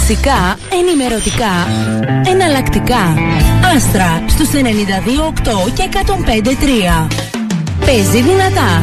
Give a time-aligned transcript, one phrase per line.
[0.00, 1.52] Μουσικά, ενημερωτικά,
[2.26, 3.14] εναλλακτικά.
[3.76, 7.08] Άστρα στους 92,8 και 105,3.
[7.86, 8.82] Παίζει δυνατά.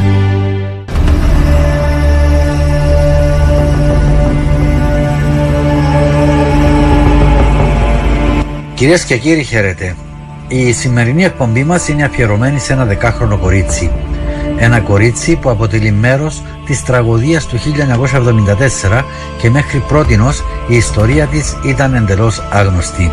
[8.73, 9.95] Κυρίες και κύριοι χαίρετε.
[10.47, 13.91] Η σημερινή εκπομπή μας είναι αφιερωμένη σε ένα δεκάχρονο κορίτσι.
[14.57, 19.03] Ένα κορίτσι που αποτελεί μέρος της τραγωδίας του 1974
[19.41, 23.11] και μέχρι πρότινος η ιστορία της ήταν εντελώς άγνωστη.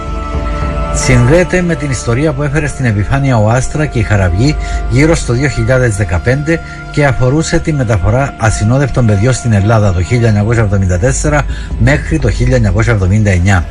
[0.95, 4.57] Συνδέεται με την ιστορία που έφερε στην επιφάνεια ο Άστρα και η Χαραυγή
[4.91, 6.59] γύρω στο 2015
[6.93, 10.01] και αφορούσε τη μεταφορά ασυνόδευτων παιδιών στην Ελλάδα το
[11.23, 11.41] 1974
[11.79, 12.31] μέχρι το
[13.59, 13.63] 1979.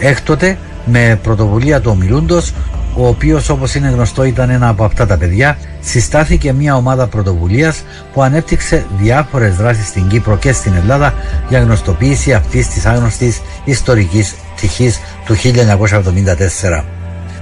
[0.00, 2.52] Έκτοτε με πρωτοβουλία του ομιλούντος
[2.94, 7.84] ο οποίος όπως είναι γνωστό ήταν ένα από αυτά τα παιδιά, συστάθηκε μια ομάδα πρωτοβουλίας
[8.12, 11.14] που ανέπτυξε διάφορες δράσεις στην Κύπρο και στην Ελλάδα
[11.48, 16.84] για γνωστοποίηση αυτής της άγνωστης ιστορικής τυχής του 1974.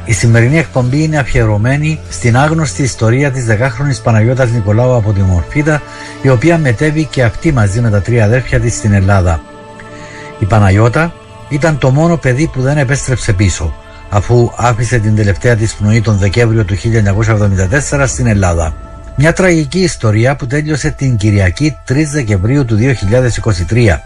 [0.04, 5.82] Η σημερινή εκπομπή είναι αφιερωμένη στην άγνωστη ιστορία της δεκάχρονης Παναγιώτας Νικολάου από τη Μορφίδα,
[6.22, 9.42] η οποία μετέβη και αυτή μαζί με τα τρία αδέρφια της στην Ελλάδα.
[10.38, 11.12] Η Παναγιώτα
[11.48, 13.74] ήταν το μόνο παιδί που δεν επέστρεψε πίσω
[14.10, 16.76] αφού άφησε την τελευταία της πνοή τον Δεκέμβριο του
[17.90, 18.74] 1974 στην Ελλάδα.
[19.16, 22.78] Μια τραγική ιστορία που τέλειωσε την Κυριακή 3 Δεκεμβρίου του
[23.70, 23.98] 2023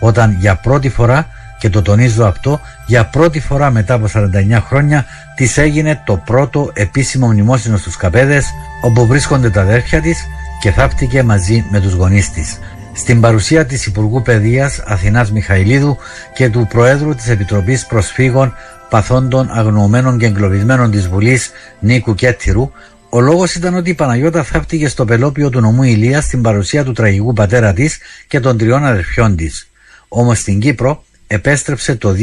[0.00, 1.26] όταν για πρώτη φορά
[1.58, 5.04] και το τονίζω αυτό για πρώτη φορά μετά από 49 χρόνια
[5.36, 8.46] της έγινε το πρώτο επίσημο μνημόσυνο στους Καπέδες
[8.82, 10.18] όπου βρίσκονται τα αδέρφια της
[10.60, 12.58] και θαύτηκε μαζί με τους γονείς της.
[12.96, 15.96] Στην παρουσία της Υπουργού Παιδείας Αθηνάς Μιχαηλίδου
[16.34, 18.54] και του Προέδρου της Επιτροπής Προσφύγων
[18.90, 21.50] παθόντων, αγνοωμένων και εγκλωβισμένων της Βουλής
[21.80, 22.70] Νίκου Κέττυρου,
[23.08, 26.92] ο λόγος ήταν ότι η Παναγιώτα θαύτηκε στο πελόπιο του νομού Ηλίας στην παρουσία του
[26.92, 29.70] τραγικού πατέρα της και των τριών αδερφιών της.
[30.08, 32.14] Όμως στην Κύπρο επέστρεψε το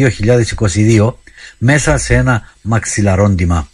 [0.97, 1.14] 2022
[1.58, 3.67] μέσα σε ένα μαξιλαρόντιμα.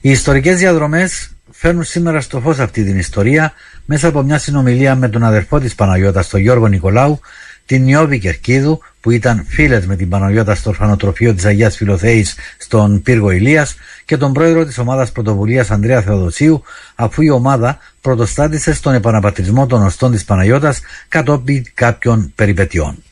[0.00, 3.52] Οι ιστορικές διαδρομές φέρνουν σήμερα στο φως αυτή την ιστορία
[3.84, 7.20] μέσα από μια συνομιλία με τον αδερφό της Παναγιώτας, τον Γιώργο Νικολάου,
[7.66, 13.02] την Νιώβη Κερκίδου που ήταν φίλες με την Παναγιώτα στο ορφανοτροφείο της Αγίας Φιλοθέης στον
[13.02, 16.62] πύργο Ηλίας και τον πρόεδρο της ομάδας πρωτοβουλίας Ανδρέα Θεοδοσίου,
[16.94, 23.02] αφού η ομάδα πρωτοστάτησε στον επαναπατρισμό των οστών της Παναγιώτας κατόπιν κάποιων περιπετειών.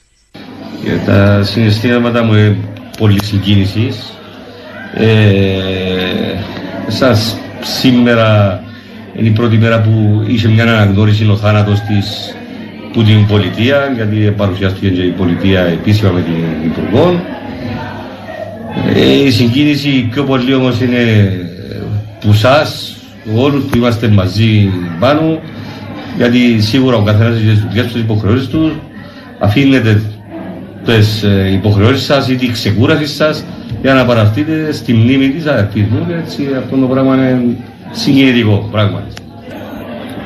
[0.85, 2.57] Για τα συναισθήματα μου είναι
[2.99, 3.97] πολύ συγκίνησης.
[4.95, 5.15] Ε,
[6.89, 8.61] σας σήμερα
[9.19, 12.35] είναι η πρώτη μέρα που είχε μια αναγνώριση ο θάνατος της
[12.93, 17.21] που την πολιτεία, γιατί παρουσιάστηκε και η πολιτεία επίσημα με την Υπουργό.
[18.95, 21.33] Ε, η συγκίνηση πιο πολύ όμως είναι
[22.21, 22.97] που σας,
[23.37, 25.39] όλους που είμαστε μαζί πάνω,
[26.17, 28.73] γιατί σίγουρα ο καθένας έχει τις δουλειές τους, τις υποχρεώσεις του,
[29.39, 30.03] αφήνετε
[30.85, 33.45] τις ε, υποχρεώσεις σας ή τη ξεκούραση σας
[33.83, 37.57] για να παραστείτε στη μνήμη της αδερφής μου, έτσι αυτό το πράγμα είναι
[37.91, 39.03] συγκινητικό πράγμα.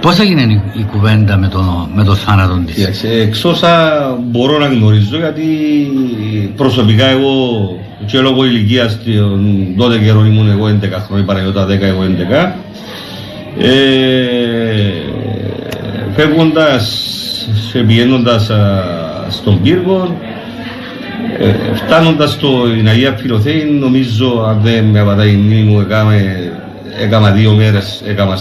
[0.01, 3.99] Πώς έγινε η κουβέντα με το, με το θάνατο της; Εξ όσα
[4.31, 5.45] μπορώ να γνωρίζω γιατί
[6.57, 7.37] προσωπικά εγώ
[8.07, 8.99] και λόγω ηλικίας
[9.77, 10.71] τότε καιρό ήμουν εγώ 11
[11.07, 12.53] χρόνια, Παναγιώτα 10, εγώ 11.
[13.59, 13.69] Ε,
[16.15, 17.15] φεύγοντας
[17.73, 18.51] και πηγαίνοντας
[19.29, 20.17] στον πύργο,
[21.39, 25.87] ε, φτάνοντας στην Αγία Φιλοθέη, νομίζω αν δεν με απατάει η μνήμη μου,
[27.03, 28.39] έκανα δύο μέρες, έκανα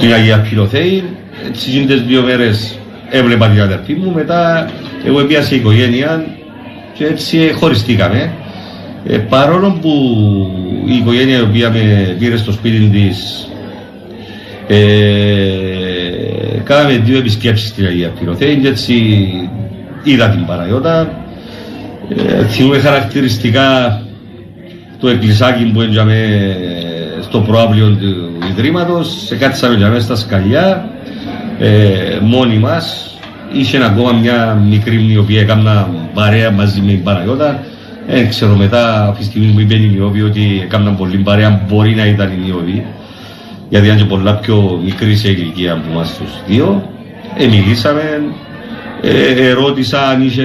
[0.00, 1.04] την Αγία Φιλοθέη.
[1.48, 2.78] Έτσι γίνονται δύο μέρες
[3.10, 4.70] έβλεπα την αδερφή μου, μετά
[5.06, 6.26] εγώ έπιασα η οικογένεια
[6.92, 8.32] και έτσι χωριστήκαμε.
[9.08, 9.90] Ε, παρόλο που
[10.86, 13.48] η οικογένεια η οποία με πήρε στο σπίτι της
[14.66, 14.76] ε,
[16.64, 18.94] κάναμε δύο επισκέψεις στην Αγία Φιλοθέη και έτσι
[20.06, 21.08] είδα την Παναγιώτα.
[22.08, 24.00] Ε, θυμούμε χαρακτηριστικά
[25.00, 26.56] το εκκλησάκι που έντιαμε
[27.22, 30.88] στο προάβλιο του Ιδρύματος, σε κάτσαμε για μέσα στα σκαλιά,
[31.58, 33.10] ε, μόνοι μας.
[33.52, 37.60] Είχε ακόμα μια μικρή μνη, η οποία έκανα παρέα μαζί με την Παναγιώτα.
[38.08, 41.94] Δεν ξέρω μετά, αυτή τη στιγμή μου είπε η Νιώβη ότι έκανα πολύ παρέα, μπορεί
[41.94, 42.86] να ήταν η Νιώβη.
[43.68, 46.90] Γιατί ήταν και πολλά πιο μικρή σε ηλικία από εμάς τους δύο.
[47.36, 48.02] Ε, μιλήσαμε,
[49.08, 50.42] ε, ρώτησα αν, είχε,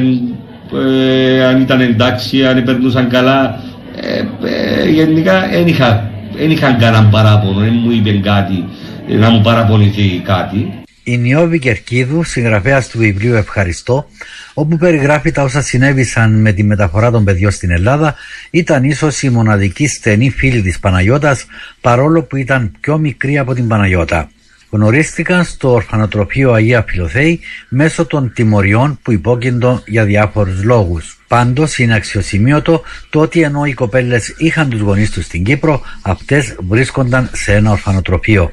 [0.74, 3.60] ε, αν ήταν εντάξει, αν περνούσαν καλά.
[4.02, 8.66] Ε, ε, γενικά δεν είχα δεν είχαν κανέναν παράπονο, δεν μου είπε κάτι,
[9.08, 10.74] να μου παραπονηθεί κάτι.
[11.04, 14.06] Η Νιώβη Κερκίδου, συγγραφέας του βιβλίου Ευχαριστώ,
[14.54, 18.16] όπου περιγράφει τα όσα συνέβησαν με τη μεταφορά των παιδιών στην Ελλάδα,
[18.52, 21.46] ήταν ίσως η μοναδική στενή φίλη της Παναγιώτας,
[21.82, 24.30] παρόλο που ήταν πιο μικρή από την Παναγιώτα.
[24.72, 27.40] Γνωρίστηκαν στο ορφανοτροφείο Αγία Φιλοθέη
[27.70, 31.24] μέσω των τιμωριών που υπόκεινταν για διάφορους λόγους.
[31.28, 36.56] Πάντως είναι αξιοσημείωτο το ότι ενώ οι κοπέλες είχαν τους γονείς τους στην Κύπρο, αυτές
[36.60, 38.52] βρίσκονταν σε ένα ορφανοτροφείο.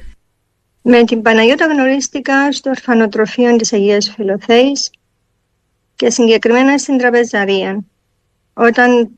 [0.82, 4.90] Με την Παναγιώτα γνωρίστηκα στο ορφανοτροφείο της Αγίας Φιλοθέης
[5.96, 7.84] και συγκεκριμένα στην Τραπεζαρία.
[8.52, 9.10] Όταν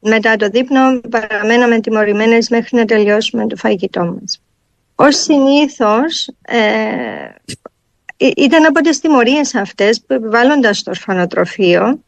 [0.00, 4.40] μετά το δείπνο παραμέναμε τιμωρημένες μέχρι να τελειώσουμε το φαγητό μας.
[4.94, 7.34] Ως συνήθως ε,
[8.16, 12.02] ήταν από τις τιμωρίες αυτές που επιβάλλονταν στο ορφανοτροφείο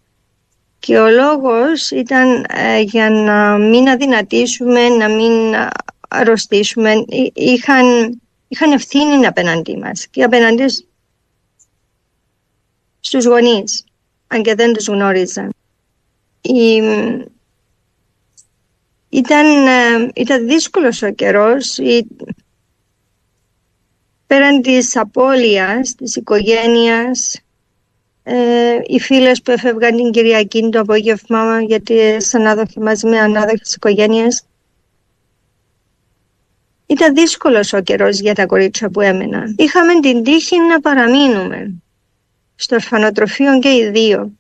[0.79, 5.55] και ο λόγος ήταν ε, για να μην αδυνατήσουμε, να μην
[6.09, 7.05] αρρωστήσουμε.
[7.35, 10.65] Είχαν, είχαν ευθύνη απέναντί μας και απέναντι
[13.01, 13.85] στους γονείς,
[14.27, 15.55] αν και δεν τους γνώριζαν.
[16.41, 16.83] Η,
[19.09, 21.79] ήταν, ε, ήταν δύσκολος ο καιρός.
[21.79, 22.07] Η,
[24.35, 27.41] πέραν της απώλειας της οικογένειας,
[28.23, 28.35] ε,
[28.87, 34.43] οι φίλες που έφευγαν την Κυριακή το απόγευμα γιατί σαν άδοχοι μαζί με ανάδοχες οικογένειες
[36.87, 39.55] ήταν δύσκολος ο καιρός για τα κορίτσια που έμεναν.
[39.59, 41.75] Είχαμε την τύχη να παραμείνουμε
[42.55, 44.33] στο ορφανοτροφείο και οι δύο.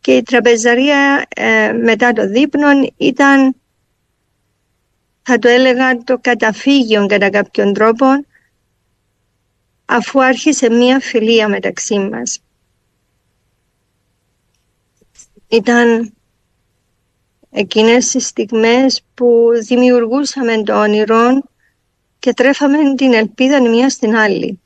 [0.00, 3.54] Και η τραπεζαρία ε, μετά το δείπνο ήταν,
[5.22, 8.06] θα το έλεγα, το καταφύγιο κατά κάποιον τρόπο
[9.84, 12.40] αφού άρχισε μία φιλία μεταξύ μας.
[15.48, 16.12] Ήταν
[17.50, 21.42] εκείνες τις στιγμές που δημιουργούσαμε το όνειρο
[22.18, 24.60] και τρέφαμε την ελπίδα μία στην άλλη.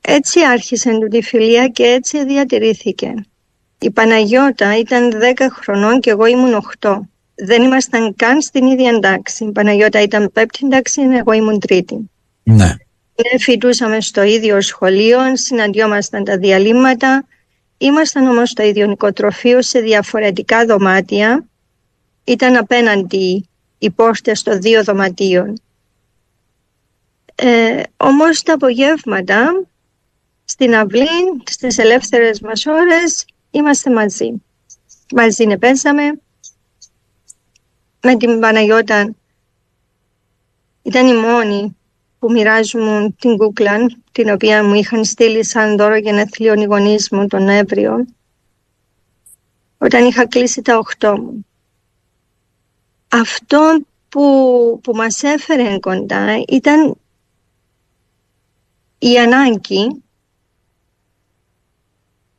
[0.00, 3.14] Έτσι άρχισε τη φιλία και έτσι διατηρήθηκε.
[3.78, 6.98] Η Παναγιώτα ήταν 10 χρονών και εγώ ήμουν 8.
[7.44, 9.44] Δεν ήμασταν καν στην ίδια εντάξει.
[9.44, 12.10] Η Παναγιώτα ήταν πέπτη εντάξει, εγώ ήμουν τρίτη.
[12.42, 12.76] Ναι.
[13.22, 17.26] Ναι, φοιτούσαμε στο ίδιο σχολείο, συναντιόμασταν τα διαλύματα.
[17.78, 21.44] Ήμασταν όμως στο ίδιο νοικοτροφείο σε διαφορετικά δωμάτια.
[22.24, 23.48] Ήταν απέναντι
[23.78, 25.60] οι πόρτες των δύο δωματίων.
[27.34, 29.66] Ε, όμως τα απογεύματα
[30.44, 34.32] στην αυλή, στις ελεύθερες μας ώρες, είμαστε μαζί.
[35.14, 36.20] Μαζί να παίζαμε.
[38.00, 39.14] Με την Παναγιώτα
[40.82, 41.76] ήταν η μόνη
[42.18, 43.76] που μοιράζουν την κούκλα,
[44.12, 48.04] την οποία μου είχαν στείλει σαν δώρο γενεθλίων οι γονείς μου τον Νοέμβριο,
[49.78, 51.46] όταν είχα κλείσει τα οχτώ μου.
[53.08, 53.78] Αυτό
[54.08, 56.96] που, που μας έφερε κοντά ήταν
[58.98, 60.02] η ανάγκη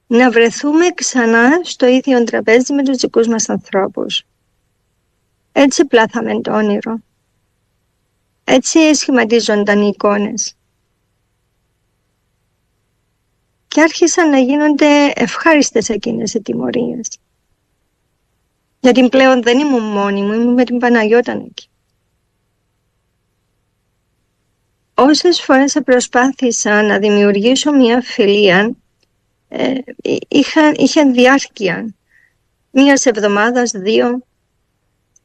[0.07, 4.23] να βρεθούμε ξανά στο ίδιο τραπέζι με τους δικούς μας ανθρώπους.
[5.51, 6.99] Έτσι πλάθαμε το όνειρο.
[8.43, 10.53] Έτσι σχηματίζονταν οι εικόνες.
[13.67, 17.17] Και άρχισαν να γίνονται ευχάριστες εκείνες οι τιμωρίες.
[18.79, 21.69] Γιατί πλέον δεν ήμουν μόνη μου, ήμουν με την Παναγιώτα εκεί.
[24.93, 28.71] Όσες φορές προσπάθησα να δημιουργήσω μια φιλία,
[29.47, 29.73] ε,
[30.27, 31.95] είχαν, είχαν διάρκεια.
[32.71, 34.23] Μία εβδομάδας, δύο,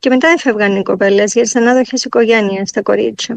[0.05, 3.37] και μετά έφευγαν οι κοπέλες για τις ανάδοχες οικογένειες, τα κορίτσια.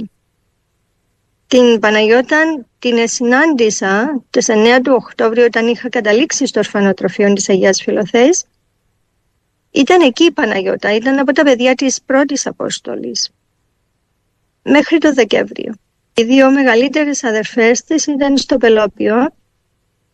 [1.48, 7.82] Την Παναγιώτα την συνάντησα το 9 του Οκτώβριου όταν είχα καταλήξει στο ορφανοτροφείο της Αγίας
[7.82, 8.44] Φιλοθέης.
[9.72, 13.30] Ήταν εκεί η Παναγιώτα, ήταν από τα παιδιά της πρώτης Απόστολης.
[14.64, 15.74] Μέχρι το Δεκέμβριο.
[16.14, 19.34] Οι δύο μεγαλύτερες αδερφές της ήταν στο Πελόπιο,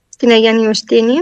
[0.10, 1.22] στην Αγία Νιωστίνη.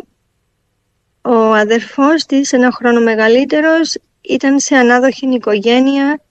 [1.21, 6.21] Ο αδερφός της, ένα χρόνο μεγαλύτερος, ήταν σε ανάδοχη οικογένεια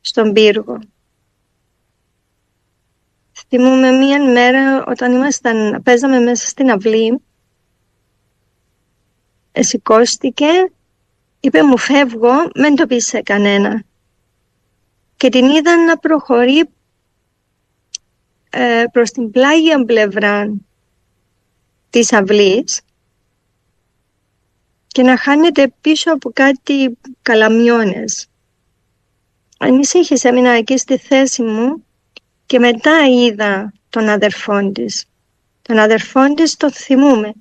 [0.00, 0.78] στον πύργο.
[3.48, 7.22] Θυμούμαι μία μέρα όταν ήμασταν, παίζαμε μέσα στην αυλή,
[9.52, 10.72] σηκώστηκε,
[11.40, 13.84] είπε μου φεύγω, δεν το πεις σε κανένα.
[15.16, 16.68] Και την είδα να προχωρεί
[18.50, 20.54] ε, προς την πλάγια πλευρά
[21.90, 22.80] της αυλής
[24.92, 28.26] και να χάνεται πίσω από κάτι καλαμιώνες.
[29.58, 31.84] Ανησύχησα, έμεινα εκεί στη θέση μου
[32.46, 35.04] και μετά είδα τον αδερφόν της.
[35.62, 37.32] Τον αδερφόν της το θυμούμε.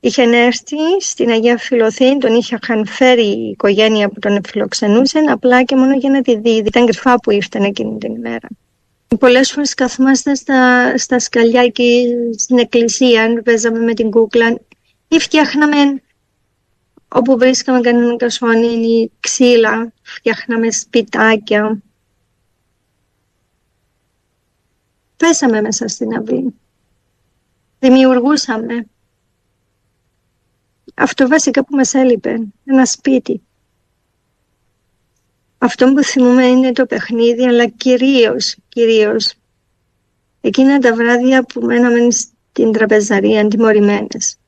[0.00, 5.76] Είχε έρθει στην Αγία Φιλοθή, τον είχαν φέρει η οικογένεια που τον φιλοξενούσε, απλά και
[5.76, 6.50] μόνο για να τη δει.
[6.50, 8.48] Ήταν κρυφά που ήρθαν εκείνη την ημέρα.
[9.18, 12.04] Πολλές φορές καθόμαστε στα, στα σκαλιά και
[12.38, 14.58] στην εκκλησία, παίζαμε με την κούκλα
[15.08, 16.02] ή φτιάχναμε
[17.16, 21.82] όπου βρίσκαμε κανένα κασόνι, ξύλα, φτιάχναμε σπιτάκια.
[25.16, 26.54] πέσαμε μέσα στην αυλή.
[27.78, 28.86] Δημιουργούσαμε.
[30.94, 33.42] Αυτό βασικά που μας έλειπε, ένα σπίτι.
[35.58, 39.34] Αυτό που θυμούμε είναι το παιχνίδι, αλλά κυρίως, κυρίως,
[40.40, 44.38] εκείνα τα βράδια που μέναμε στην τραπεζαρία αντιμωρημένες.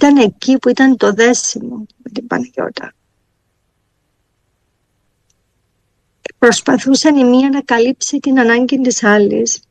[0.00, 2.92] Ήταν εκεί που ήταν το δέσιμο με την Παναγιώτα.
[6.38, 9.62] Προσπαθούσαν η μία να καλύψει την ανάγκη της άλλης.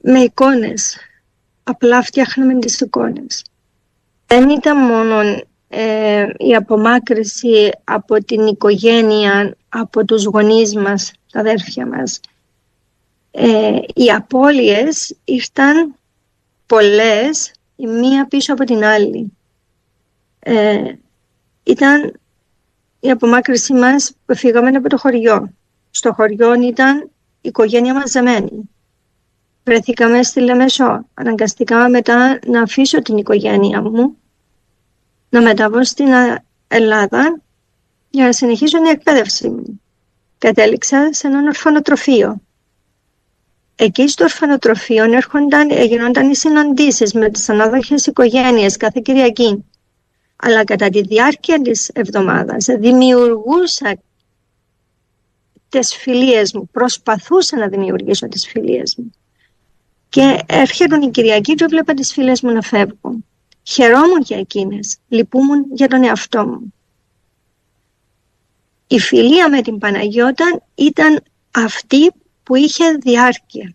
[0.00, 0.98] Με εικόνες.
[1.62, 3.44] Απλά φτιάχναμε τις εικόνες.
[4.26, 5.20] Δεν ήταν μόνο
[5.68, 12.20] ε, η απομάκρυση από την οικογένεια, από τους γονείς μας, τα αδέρφια μας.
[13.30, 15.94] Ε, οι απώλειες ήρθαν
[16.66, 19.32] πολλές, η μία πίσω από την άλλη.
[20.38, 20.94] Ε,
[21.62, 22.20] ήταν
[23.00, 25.52] η απομάκρυση μας που φύγαμε από το χωριό.
[25.90, 26.98] Στο χωριό ήταν
[27.40, 28.70] η οικογένεια μαζεμένη.
[29.64, 31.06] Βρεθήκαμε στη Λεμεσό.
[31.14, 34.16] Αναγκαστικά μετά να αφήσω την οικογένεια μου,
[35.28, 36.06] να μεταβώ στην
[36.68, 37.40] Ελλάδα
[38.10, 39.80] για να συνεχίσω την εκπαίδευση μου.
[40.38, 42.40] Κατέληξα σε έναν ορφανοτροφείο.
[43.82, 49.64] Εκεί στο ορφανοτροφείο έρχονταν, γίνονταν οι συναντήσεις με τις ανάδοχες οικογένειες κάθε Κυριακή.
[50.36, 53.98] Αλλά κατά τη διάρκεια της εβδομάδας δημιουργούσα
[55.68, 59.10] τις φιλίες μου, προσπαθούσα να δημιουργήσω τις φιλίες μου.
[60.08, 63.24] Και έρχεται η Κυριακή και έβλεπα τις φίλες μου να φεύγουν.
[63.62, 66.74] Χαιρόμουν για εκείνες, λυπούμουν για τον εαυτό μου.
[68.86, 72.10] Η φιλία με την Παναγιώτα ήταν αυτή
[72.50, 73.74] που είχε διάρκεια.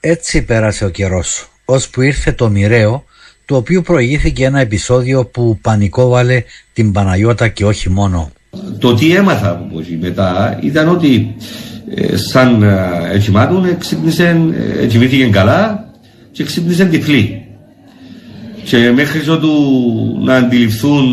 [0.00, 3.04] Έτσι πέρασε ο καιρός, ώσπου ήρθε το μοιραίο,
[3.46, 6.42] του οποίου προηγήθηκε ένα επεισόδιο που πανικόβαλε
[6.72, 8.32] την Παναγιώτα και όχι μόνο.
[8.78, 11.34] Το τι έμαθα από μετά ήταν ότι
[11.94, 14.50] ε, σαν ε, ξύπνησε,
[15.10, 15.88] ε, καλά
[16.32, 17.46] και ξύπνησε τυφλή.
[18.64, 19.50] Και μέχρι ότου
[20.24, 21.06] να αντιληφθούν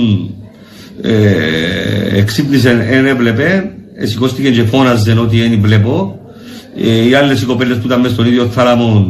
[1.02, 6.19] ε, εξύπνησε, δεν έβλεπε, σηκώστηκε και φώναζε ότι δεν βλέπω ε,
[7.08, 9.06] οι άλλες οι κοπέλες που ήταν μέσα στον ίδιο θάλαμο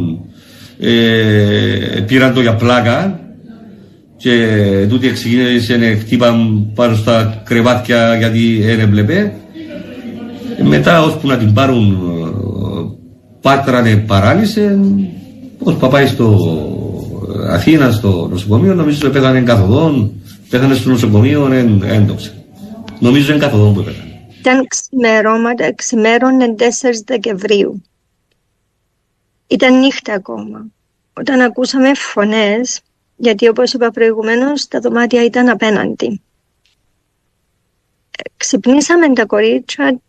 [0.80, 3.20] ε, πήραν το για πλάκα
[4.16, 4.46] και
[4.88, 9.32] τούτοι εξηγήνεσαι χτύπαν πάνω στα κρεβάτια γιατί δεν έβλεπε.
[10.58, 11.98] Ε, μετά ώσπου να την πάρουν
[13.40, 14.78] πάτρανε παράλυσε.
[15.58, 16.38] Ως παπάει στο
[17.50, 20.12] Αθήνα στο νοσοκομείο νομίζω πέθανε καθοδόν.
[20.50, 21.48] Πέθανε στο νοσοκομείο
[21.84, 22.32] έντοξε
[23.00, 24.09] νομίζω είναι καθοδόν που πέθανε
[24.40, 26.64] ήταν ξημερώματα, ξημέρωνε 4
[27.04, 27.82] Δεκεμβρίου.
[29.46, 30.66] Ήταν νύχτα ακόμα.
[31.12, 32.80] Όταν ακούσαμε φωνές,
[33.16, 36.22] γιατί όπως είπα προηγουμένως, τα δωμάτια ήταν απέναντι.
[38.36, 40.00] Ξυπνήσαμε τα κορίτσια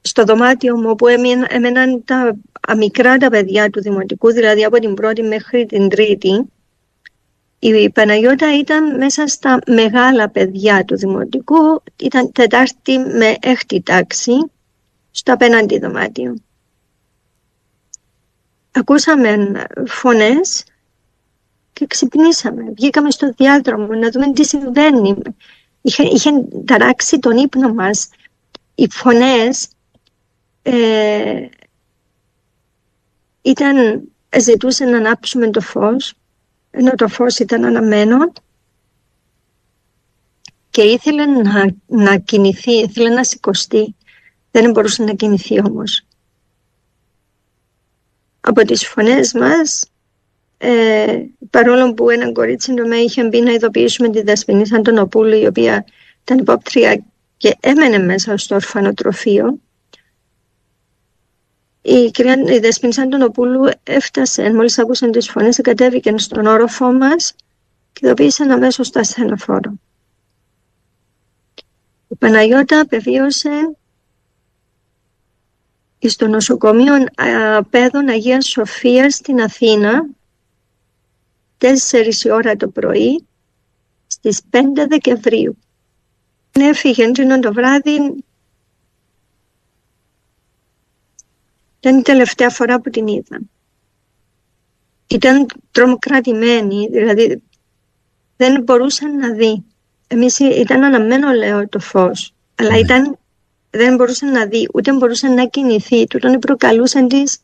[0.00, 1.06] στο δωμάτιο μου όπου
[1.48, 2.36] έμεναν τα
[2.76, 6.44] μικρά τα παιδιά του δημοτικού, δηλαδή από την πρώτη μέχρι την τρίτη
[7.58, 14.32] η Παναγιώτα ήταν μέσα στα μεγάλα παιδιά του Δημοτικού, ήταν τετάρτη με έκτη τάξη,
[15.10, 16.34] στο απέναντι δωμάτιο.
[18.70, 19.52] Ακούσαμε
[19.86, 20.64] φωνές
[21.72, 22.72] και ξυπνήσαμε.
[22.76, 25.16] Βγήκαμε στο διάδρομο να δούμε τι συμβαίνει.
[25.80, 26.30] Είχε, είχε
[26.64, 28.08] ταράξει τον ύπνο μας.
[28.74, 29.68] Οι φωνές
[30.62, 31.48] ε,
[33.42, 34.02] ήταν,
[34.38, 36.17] ζητούσαν να ανάψουμε το φως
[36.78, 38.32] ενώ το φως ήταν αναμένο
[40.70, 43.94] και ήθελε να, να κινηθεί, ήθελε να σηκωστεί.
[44.50, 46.02] Δεν μπορούσε να κινηθεί όμως.
[48.40, 49.86] Από τις φωνές μας,
[50.58, 51.18] ε,
[51.50, 55.84] παρόλο που ένα κορίτσι με είχε μπει να ειδοποιήσουμε τη Δεσποινή Αντωνοπούλου, η οποία
[56.22, 57.04] ήταν υπόπτρια
[57.36, 59.58] και έμενε μέσα στο ορφανοτροφείο,
[61.82, 67.34] η κυρία η Δεσπίνη Αντωνοπούλου έφτασε, μόλις άκουσαν τις φωνές, κατέβηκε στον όροφό μας
[67.92, 69.72] και ειδοποίησαν αμέσως στο ασθενοφόρο.
[72.08, 73.76] Η Παναγιώτα απεβίωσε
[75.98, 76.94] στο νοσοκομείο
[77.70, 80.06] Πέδων Αγίας Σοφίας στην Αθήνα
[81.58, 81.68] 4
[82.24, 83.26] η ώρα το πρωί
[84.06, 84.58] στις 5
[84.88, 85.58] Δεκεμβρίου.
[86.52, 88.24] Έφυγε το βράδυ
[91.80, 93.40] Ήταν η τελευταία φορά που την είδα.
[95.06, 97.42] Ήταν τρομοκρατημένη, δηλαδή
[98.36, 99.64] δεν μπορούσε να δει.
[100.06, 102.78] Εμείς ήταν αναμένο λέω το φως, αλλά ναι.
[102.78, 103.18] ήταν,
[103.70, 107.38] δεν μπορούσε να δει, ούτε μπορούσε να κινηθεί, τούτον προκαλούσαν της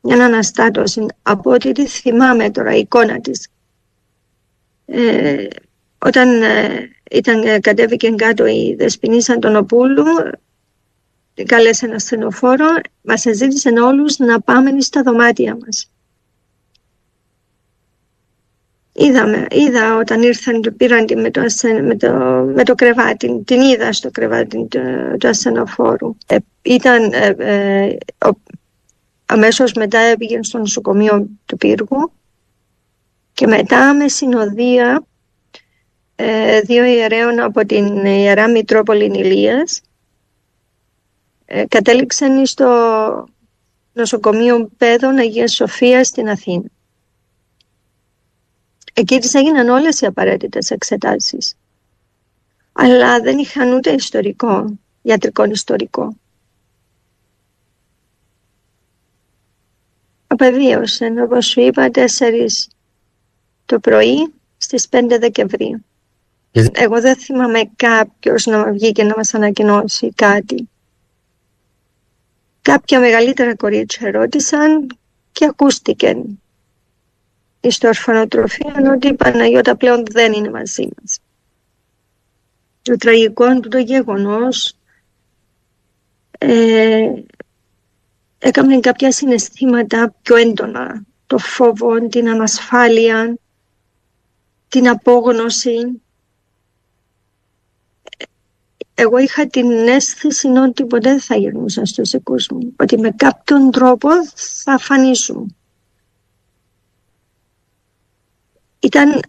[0.00, 1.06] μια αναστάτωση.
[1.22, 3.48] Από ό,τι τη θυμάμαι τώρα, η εικόνα της.
[4.86, 5.46] Ε,
[5.98, 10.04] όταν ε, ήταν, ε, κατέβηκε κάτω η Δεσποινή Αντωνοπούλου,
[11.46, 12.66] κάλεσε ένα στενοφόρο,
[13.02, 15.90] μας ζήτησε όλους να πάμε στα δωμάτια μας.
[18.94, 21.40] Είδαμε, είδα όταν ήρθαν, πήραν με το,
[21.82, 22.12] με το,
[22.54, 24.66] με το κρεβάτι, την είδα στο κρεβάτι
[25.18, 26.16] του, ασθενοφόρου.
[26.26, 27.96] Ε, ήταν, ε, ε,
[29.26, 32.12] αμέσως μετά έπηγε στο νοσοκομείο του Πύργου
[33.32, 35.06] και μετά με συνοδεία
[36.16, 39.80] ε, δύο ιερέων από την Ιερά Μητρόπολη Ηλίας
[41.54, 43.28] ε, κατέληξαν στο
[43.92, 46.68] νοσοκομείο Πέδων Αγίας Σοφίας στην Αθήνα.
[48.92, 51.54] Εκεί της έγιναν όλες οι απαραίτητες εξετάσεις.
[52.72, 56.16] Αλλά δεν είχαν ούτε ιστορικό, ιατρικό ιστορικό.
[60.26, 62.70] Απεβίωσε, όπως σου είπα, 4
[63.66, 65.84] το πρωί στις 5 Δεκεμβρίου.
[66.72, 70.66] Εγώ δεν θυμάμαι κάποιος να βγει και να μας ανακοινώσει κάτι.
[72.62, 74.98] Κάποια μεγαλύτερα κορίτσια ρώτησαν
[75.32, 76.16] και ακούστηκε
[77.68, 81.18] στο ορφανοτροφείο ότι η Παναγιώτα πλέον δεν είναι μαζί μας.
[82.82, 84.76] Το τραγικό του το γεγονός
[86.38, 87.12] ε,
[88.38, 91.02] έκαμε κάποια συναισθήματα πιο έντονα.
[91.26, 93.36] Το φόβο, την ανασφάλεια,
[94.68, 96.01] την απόγνωση.
[99.02, 102.72] Εγώ είχα την αίσθηση ότι ποτέ δεν θα γυρνούσα στους δικούς μου.
[102.76, 105.56] Ότι με κάποιον τρόπο θα αφανίσουν.
[108.80, 109.20] Ήταν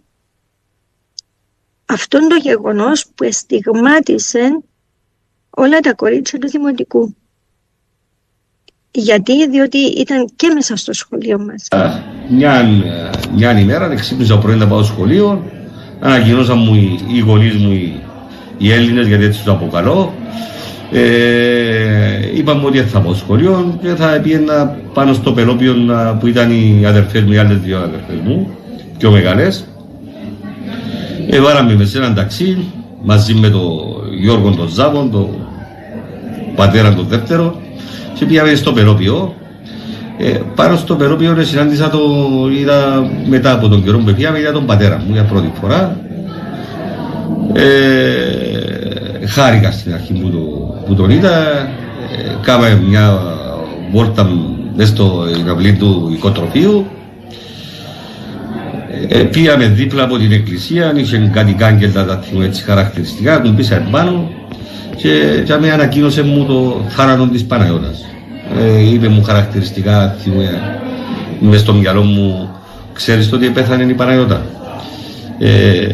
[1.84, 4.58] αυτόν το γεγονός που εστιγμάτισε
[5.50, 7.16] όλα τα κορίτσια του Δημοτικού.
[8.90, 11.68] Γιατί, διότι ήταν και μέσα στο σχολείο μας.
[12.28, 12.62] Μια,
[13.34, 15.50] μια ημέρα ξύπνησα πρωί να πάω στο σχολείο,
[16.00, 18.03] ανακοινώσαν μου οι, οι γονείς μου οι,
[18.58, 20.12] οι Έλληνες, γιατί έτσι τους αποκαλώ.
[20.92, 25.74] Ε, είπαμε ότι θα πάω στο σχολείο και θα πήγαινα πάνω στο πελόπιο
[26.20, 28.50] που ήταν οι αδερφές μου, οι άλλες δύο αδερφές μου
[28.98, 29.64] πιο μεγάλες.
[31.30, 32.64] Ε, βάραμε με σε έναν ταξί
[33.02, 33.70] μαζί με τον
[34.20, 35.28] Γιώργο τον Ζάβον, τον
[36.54, 37.60] πατέρα τον δεύτερο
[38.14, 39.34] και πήγαμε στο Περόπιο.
[40.18, 41.98] Ε, πάνω στο Περόπιο συνάντησα το,
[42.60, 45.96] είδα μετά από τον καιρό που πήγαμε, είδα τον πατέρα μου για πρώτη φορά.
[47.52, 50.38] Ε, χάρηκα στην αρχή που, το,
[50.86, 51.58] που τον είδα.
[52.16, 53.18] Ε, κάμε μια
[53.92, 54.28] βόρτα
[54.76, 56.86] μέσα στο αυλή του οικοτροφείου
[59.08, 64.30] ε, πήγαμε δίπλα από την εκκλησία, είχε κάτι κάγκελτα τα έτσι χαρακτηριστικά, μου πήσα επάνω
[64.96, 68.04] και, και με ανακοίνωσε μου το θάνατο της Παναγιώτας.
[68.58, 70.80] Ε, είπε μου χαρακτηριστικά, θυμούμε,
[71.40, 72.50] μες στο μυαλό μου,
[72.92, 74.46] ξέρεις ότι πέθανε η Παναγιώτα.
[75.38, 75.86] Ε,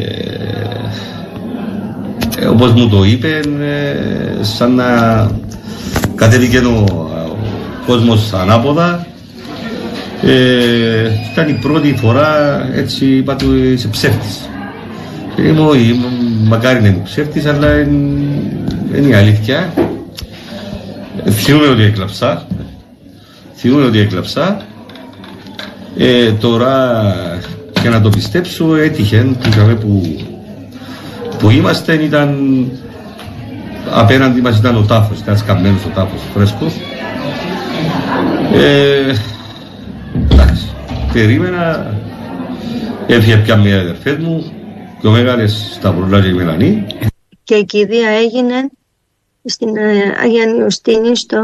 [2.40, 4.87] ε, όπως μου το είπε, ε, σαν να
[6.14, 6.85] κατέβηκε ο,
[7.31, 9.07] ο κόσμος ανάποδα
[10.22, 14.48] ε, ήταν η πρώτη φορά έτσι είπα του είσαι ψεύτης.
[15.37, 16.00] Και είμαι όχι,
[16.44, 17.81] μακάρι να είμαι ψεύτης αλλά
[18.96, 19.72] είναι η αλήθεια.
[21.31, 22.46] Θυμούμαι ότι έκλαψα.
[23.55, 24.62] Θυμούμαι ότι έκλαψα.
[25.96, 27.03] Ε, τώρα
[27.81, 29.26] για να το πιστέψω έτυχε
[29.81, 30.16] που,
[31.40, 32.38] που, που είμαστε ήταν
[33.90, 36.74] απέναντι μας ήταν ο τάφος, ήταν σκαμμένος ο τάφος φρέσκος.
[38.55, 39.14] Ε,
[41.12, 41.94] περίμενα,
[43.07, 44.53] έφυγε πια μια αδερφές μου,
[45.00, 46.87] πιο μεγάλες στα και η Μελανή.
[47.44, 48.70] Και η κηδεία έγινε
[49.44, 51.42] στην ε, Αγία Νιουστίνη στο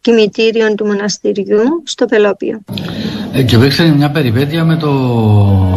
[0.00, 2.60] κημητήριο του μοναστηριού στο Πελόπιο.
[3.32, 4.90] Ε, και υπήρξε μια περιπέτεια με το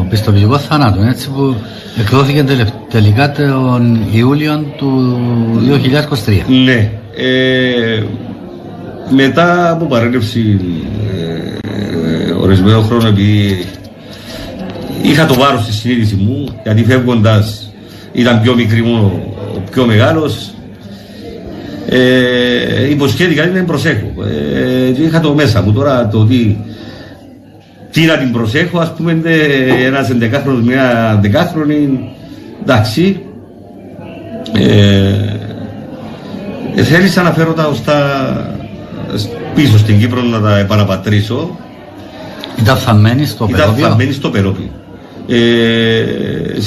[0.09, 1.55] πιστοποιητικό θανάτου, έτσι που
[1.99, 2.45] εκδόθηκε
[2.89, 5.19] τελικά τον Ιούλιο του
[6.25, 6.41] 2023.
[6.65, 6.91] Ναι.
[7.15, 8.03] Ε,
[9.09, 10.59] μετά από παρέλευση
[12.43, 13.65] ορισμένο χρόνο επειδή
[15.01, 17.71] είχα το βάρος στη συνείδηση μου γιατί φεύγοντας
[18.13, 19.23] ήταν πιο μικρή μου
[19.55, 20.53] ο πιο μεγάλος
[21.89, 26.57] ε, υποσχέθηκα να την προσέχω ε, και είχα το μέσα μου τώρα το ότι
[27.93, 29.21] τι να την προσέχω ας πούμε
[29.86, 32.10] ένας εντεκάχρονος μια δεκάχρονη
[32.62, 33.21] εντάξει
[34.53, 35.13] ε,
[36.75, 37.97] ε, θέλησα να φέρω τα ωστά
[39.56, 41.58] πίσω στην Κύπρο να τα επαναπατρίσω
[42.60, 43.73] ήταν θαμμένη στο Περόπιο.
[43.73, 44.69] Ήταν θαμμένη στο Περόπιο.
[45.27, 46.03] Ε,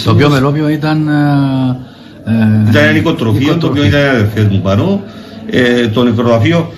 [0.04, 1.08] το οποίο Περόπιο ήταν...
[1.08, 1.76] Ε,
[2.24, 5.00] ε, ήταν ένα νοικοτροφείο, το οποίο ήταν αδερφές μου πάνω.
[5.50, 6.72] Ε, το νεκροταφείο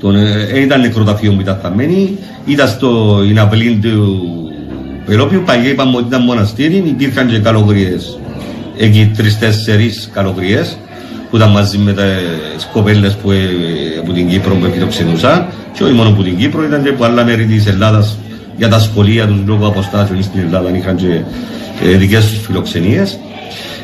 [0.00, 2.18] τον, ε, ήταν νεκροταφείο που ήταν θαμμένη.
[2.46, 4.30] Ήταν στο Ιναπλήν του
[5.08, 8.18] Ελόπιου παγιά είπαμε ότι ήταν μοναστήρι, υπήρχαν και καλογριές.
[8.78, 10.76] Εκεί τρεις-τέσσερις καλογριές
[11.30, 11.94] που ήταν μαζί με
[12.54, 13.38] τις κοπέλες που, ε,
[14.02, 17.24] από την Κύπρο που φιλοξενούσαν και όχι μόνο από την Κύπρο, ήταν και από άλλα
[17.24, 18.16] μέρη της Ελλάδας
[18.56, 21.20] για τα σχολεία τους λόγω αποστάσεων στην Ελλάδα είχαν και
[21.84, 23.18] ε, δικές τους φιλοξενίες.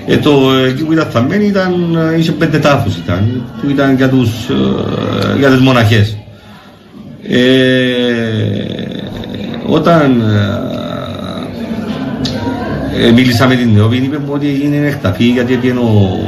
[0.07, 4.31] Ε, το, εκεί που ήταν θαμμένοι ήταν, είχε πέντε τάφους ήταν, που ήταν για, τους,
[5.35, 6.17] ε, για τις μοναχές.
[7.29, 8.07] Ε,
[9.67, 10.23] όταν
[13.01, 16.19] ε, μίλησα με την Νεόπη, είπε μου ότι είναι εκταφή γιατί έπιανε ο,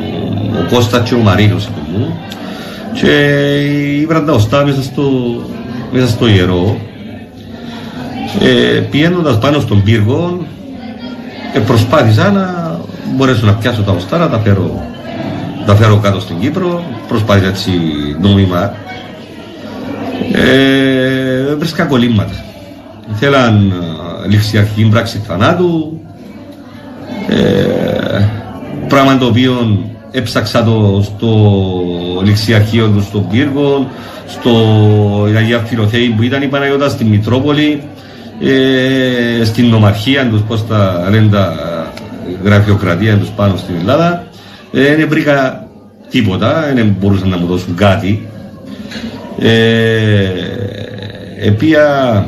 [0.58, 2.18] ο Κώστας και ο Μαρίνος μου
[2.92, 3.10] και
[4.00, 5.10] είπαν τα οστά μέσα στο,
[5.92, 6.78] μέσα στο ιερό
[8.42, 10.46] ε, πηγαίνοντας πάνω στον πύργο
[11.54, 12.77] ε, προσπάθησα να
[13.16, 14.84] μπορέσω να πιάσω τα οστά να τα φέρω,
[15.66, 17.70] τα φέρω κάτω στην Κύπρο προσπάθησα έτσι
[18.20, 18.72] νόμιμα.
[20.32, 22.44] Ε, βρίσκα κολλήματα.
[23.14, 23.72] Θέλαν
[24.24, 26.00] ε, ληξιαρχική πράξη θανάτου.
[27.28, 28.26] Ε,
[28.88, 29.78] πράγμα το οποίο
[30.10, 31.30] έψαξα το στο
[32.24, 33.88] ληξιαρχείο του στον Πύργο,
[34.26, 34.52] στο
[35.36, 37.82] Αγία Φιλοθέη που ήταν η Παναγιώτας στη Μητρόπολη,
[38.40, 41.54] ε, στην νομαρχία τους, πώς τα λένε τα
[42.44, 44.26] γραφειοκρατία τους πάνω στην Ελλάδα.
[44.72, 45.68] Ε, δεν βρήκα
[46.10, 48.28] τίποτα, δεν μπορούσαν να μου δώσουν κάτι.
[49.38, 50.28] Ε,
[51.40, 52.26] επία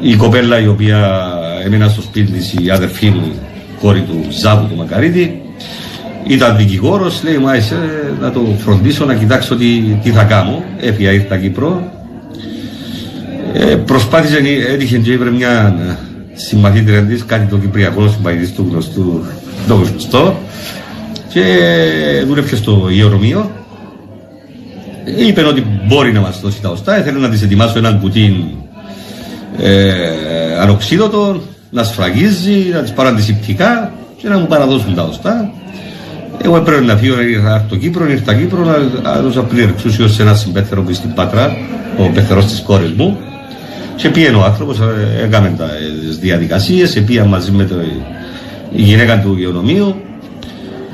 [0.00, 1.28] η κοπέλα η οποία
[1.64, 3.32] έμεινα στο σπίτι της η αδερφή μου,
[3.80, 5.42] κόρη του Ζάβου του Μακαρίτη,
[6.26, 7.76] ήταν δικηγόρος, λέει μου άισε
[8.20, 10.64] να το φροντίσω, να κοιτάξω τι, τι θα κάνω.
[10.80, 11.92] Έφυγα, ήρθα Κύπρο.
[13.52, 14.38] Ε, προσπάθησε,
[14.72, 15.76] έτυχε και είπε μια
[16.34, 19.24] συμμαθήτρια της, κάτι το Κυπριακό συμπαθητή του γνωστού,
[19.68, 20.38] το γνωστό.
[21.28, 21.44] Και
[22.26, 23.50] δούλεψε στο Ιερομείο.
[25.18, 28.56] Είπε ότι μπορεί να μας δώσει τα οστά, ήθελε να της ετοιμάσω έναν κουτί
[29.58, 31.40] ε, ανοξίδωτο,
[31.70, 35.52] να σφραγίζει, να της πάρω αντισηπτικά και να μου παραδώσουν τα οστά.
[36.44, 38.64] Εγώ έπρεπε να φύγω, ήρθα στο Κύπρο, ήρθα Κύπρο,
[39.02, 39.74] να δώσω πλήρη
[40.06, 41.56] σε ένα συμπέθερο που στην Πάτρα,
[41.98, 43.18] ο πεθερός της κόρης μου.
[43.96, 45.56] Και πήγαινε ο άνθρωπος, ε, έκαμε
[46.00, 47.74] τις διαδικασίες, πήγα μαζί με το,
[48.72, 49.96] η γυναίκα του υγειονομίου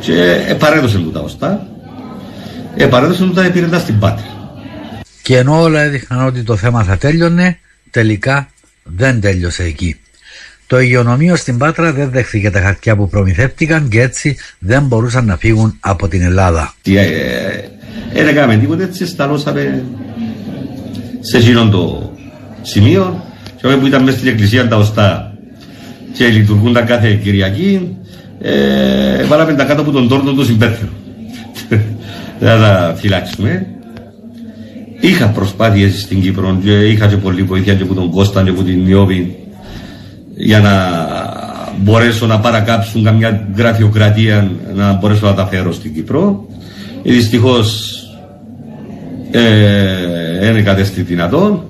[0.01, 1.67] και επαρέδωσε μου τα οστά.
[2.77, 4.27] Επαρέδωσε μου τα επήρεντα στην Πάτρα.
[5.23, 7.59] Και ενώ όλα έδειχναν ότι το θέμα θα τέλειωνε,
[7.91, 8.49] τελικά
[8.83, 10.01] δεν τέλειωσε εκεί.
[10.67, 15.37] Το υγειονομείο στην Πάτρα δεν δέχθηκε τα χαρτιά που προμηθεύτηκαν και έτσι δεν μπορούσαν να
[15.37, 16.75] φύγουν από την Ελλάδα.
[16.83, 17.03] Δεν ε,
[18.13, 19.85] ε, έκαμε τίποτα έτσι, σταλώσαμε
[21.21, 22.08] σε εκείνον το
[22.62, 23.25] σημείο
[23.61, 25.33] και που ήταν μέσα στην εκκλησία τα οστά
[26.12, 27.97] και λειτουργούν τα κάθε Κυριακή
[28.40, 30.90] ε, βάλαμε τα κάτω από τον τόρνο του συμπέθερο.
[32.40, 33.66] Δεν θα τα φυλάξουμε.
[35.01, 38.62] Είχα προσπάθειες στην Κύπρο και είχα και πολλή βοήθεια και από τον Κώστα και από
[38.62, 39.37] την Ιώβη
[40.35, 40.73] για να
[41.77, 46.47] μπορέσω να παρακάψουν καμιά γραφειοκρατία να μπορέσω να τα φέρω στην Κύπρο.
[47.03, 47.92] Ε, Δυστυχώς
[49.31, 51.62] ε, είναι κατέστη δυνατόν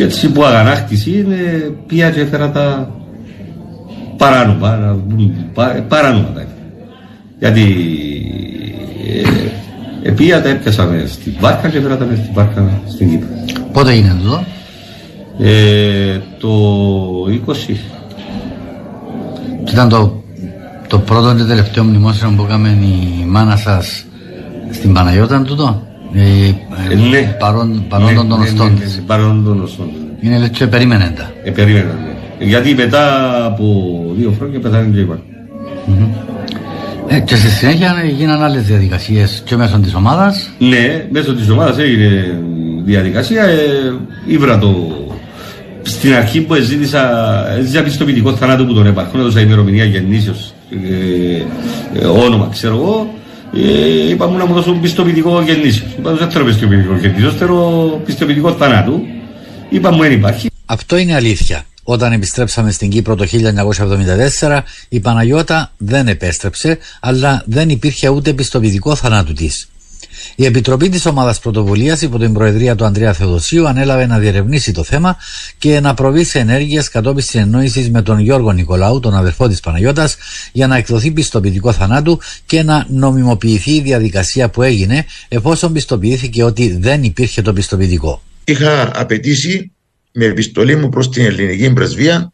[0.00, 2.94] και έτσι που αγανάκτηση είναι πια και έφερα τα
[4.16, 4.98] παράνομα,
[5.88, 6.44] παράνομα τα
[7.38, 7.62] Γιατί
[10.04, 13.28] ε, ε, τα έπιασαμε στην Βάρκα και έφερα τα στην Βάρκα στην Κύπρο.
[13.72, 14.44] Πότε έγινε εδώ;
[15.38, 16.50] Ε, το
[17.46, 17.74] 20.
[19.70, 20.22] Ήταν το,
[20.88, 24.04] το πρώτο και τελευταίο μνημόσυνο που έκαμε η μάνα σας
[24.70, 25.82] στην Παναγιώτα τούτο;
[26.14, 26.20] Ε,
[26.90, 27.36] ε, ναι.
[27.38, 29.90] Παρόν, παρόν ναι, των ναι, οστών ναι, ναι, ναι, παρόν των οστών.
[30.20, 31.32] Είναι λέει και περίμενε τα.
[31.44, 32.44] Ε, περίμενε, ναι.
[32.46, 33.04] Γιατί μετά
[33.44, 33.64] από
[34.16, 35.20] δύο χρόνια πεθάνει και είπα.
[37.08, 40.50] Ε, και στη συνέχεια έγιναν άλλες διαδικασίες και μέσω της ομάδας.
[40.58, 42.40] Ναι, μέσω της ομάδας έγινε
[42.84, 43.42] διαδικασία.
[43.44, 43.58] Ε,
[44.26, 44.86] ήβρα το
[45.82, 47.10] στην αρχή που ζήτησα,
[47.60, 53.14] ζήτησα πιστοποιητικό θανάτου που τον επαρχόν, έδωσα ημερομηνία γεννήσεως, ε, ε, όνομα, ξέρω εγώ.
[53.54, 55.86] Ε, είπα μου να μου δώσουν πιστοποιητικό γεννήσεω.
[55.98, 59.00] Είπα δεν θέλω πιστοποιητικό γεννήσεω, θέλω πιστοποιητικό θανάτου.
[59.68, 60.48] Είπα μου δεν υπάρχει.
[60.64, 61.64] Αυτό είναι αλήθεια.
[61.82, 63.26] Όταν επιστρέψαμε στην Κύπρο το
[64.40, 69.68] 1974, η Παναγιώτα δεν επέστρεψε, αλλά δεν υπήρχε ούτε πιστοποιητικό θανάτου της.
[70.34, 74.84] Η Επιτροπή της Ομάδας Πρωτοβουλίας υπό την Προεδρία του Ανδρέα Θεοδοσίου ανέλαβε να διερευνήσει το
[74.84, 75.16] θέμα
[75.58, 80.16] και να προβεί σε ενέργειες κατόπιν συνεννόησης με τον Γιώργο Νικολάου, τον αδερφό της Παναγιώτας,
[80.52, 86.76] για να εκδοθεί πιστοποιητικό θανάτου και να νομιμοποιηθεί η διαδικασία που έγινε, εφόσον πιστοποιήθηκε ότι
[86.76, 88.22] δεν υπήρχε το πιστοποιητικό.
[88.44, 89.72] Είχα απαιτήσει
[90.12, 92.32] με επιστολή μου προς την ελληνική πρεσβεία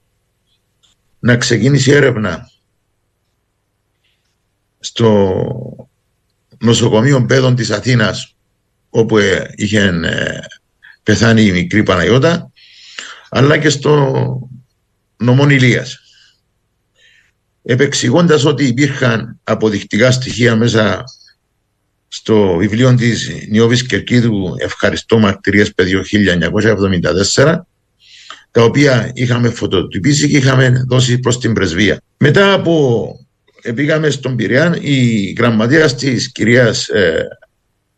[1.18, 2.50] να ξεκινήσει έρευνα
[4.80, 5.85] στο
[6.58, 8.36] νοσοκομείο παιδών της Αθήνας
[8.90, 10.38] όπου ε, είχε ε,
[11.02, 12.50] πεθάνει η μικρή Παναγιώτα
[13.28, 14.12] αλλά και στο
[15.16, 16.00] νομών Ηλίας.
[17.62, 21.04] Επεξηγώντας ότι υπήρχαν αποδεικτικά στοιχεία μέσα
[22.08, 26.02] στο βιβλίο της Νιώβης Κερκίδου «Ευχαριστώ μαρτυρίες παιδιό
[27.34, 27.56] 1974»
[28.50, 32.00] τα οποία είχαμε φωτοτυπήσει και είχαμε δώσει προς την πρεσβεία.
[32.16, 33.25] Μετά από
[33.74, 37.28] πήγαμε στον Πειραιά, η γραμματείας της κυρίας ε,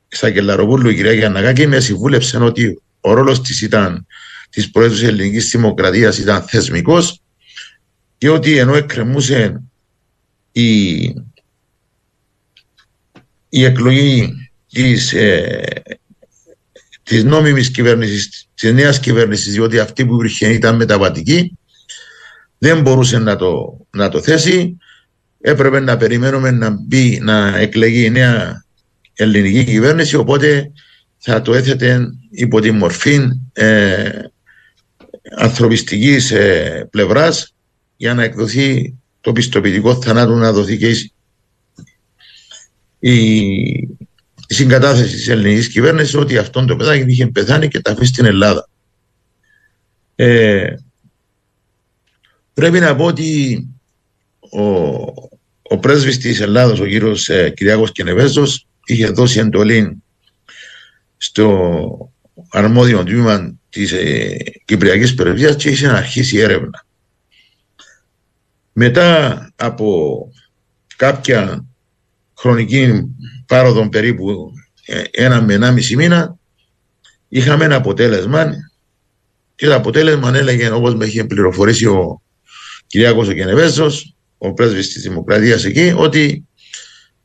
[0.08, 4.06] Σακελαροπούλου, η κυρία Γιανναγάκη, με συμβούλεψε ότι ο ρόλος της ήταν
[4.50, 7.20] της Πρόεδρου της Ελληνικής Δημοκρατίας ήταν θεσμικός
[8.18, 9.62] και ότι ενώ εκκρεμούσε
[10.52, 10.98] η,
[13.48, 14.32] η εκλογή
[14.72, 15.64] της, ε,
[17.02, 21.58] της νόμιμης κυβέρνησης, της νέας κυβέρνησης, διότι αυτή που υπήρχε ήταν μεταβατική,
[22.58, 24.76] δεν μπορούσε να το, να το θέσει.
[25.40, 28.64] Έπρεπε να περιμένουμε να μπει, να εκλεγεί η νέα
[29.14, 30.72] ελληνική κυβέρνηση, οπότε
[31.18, 33.18] θα το έθετε υπό τη μορφή
[33.52, 34.10] ε,
[35.36, 37.54] ανθρωπιστικής ε, πλευράς
[37.96, 40.88] για να εκδοθεί το πιστοποιητικό θανάτου να δοθεί και
[42.98, 43.16] η,
[44.46, 48.24] η συγκατάθεση της ελληνικής κυβέρνησης ότι αυτόν το παιδάκι είχε πεθάνει και τα αφήσει στην
[48.24, 48.68] Ελλάδα.
[50.14, 50.74] Ε,
[52.54, 53.66] πρέπει να πω ότι
[54.50, 55.27] ο,
[55.68, 60.02] ο πρέσβης της Ελλάδος, ο κύριος ε, Κυριάκος Κενεβέζος, είχε δώσει εντολή
[61.16, 62.12] στο
[62.48, 66.86] αρμόδιο τμήμα της ε, Κυπριακής Περιφέρειας και είχε αρχίσει η έρευνα.
[68.72, 70.18] Μετά από
[70.96, 71.64] κάποια
[72.38, 73.04] χρονική
[73.46, 74.52] πάροδο περίπου
[74.84, 76.36] ε, ένα με ένα μισή μήνα
[77.28, 78.52] είχαμε ένα αποτέλεσμα
[79.54, 82.22] και το αποτέλεσμα έλεγε όπως με είχε πληροφορήσει ο
[82.86, 86.44] Κυριάκος ο Κενεβέζος ο πρέσβης της Δημοκρατίας εκεί ότι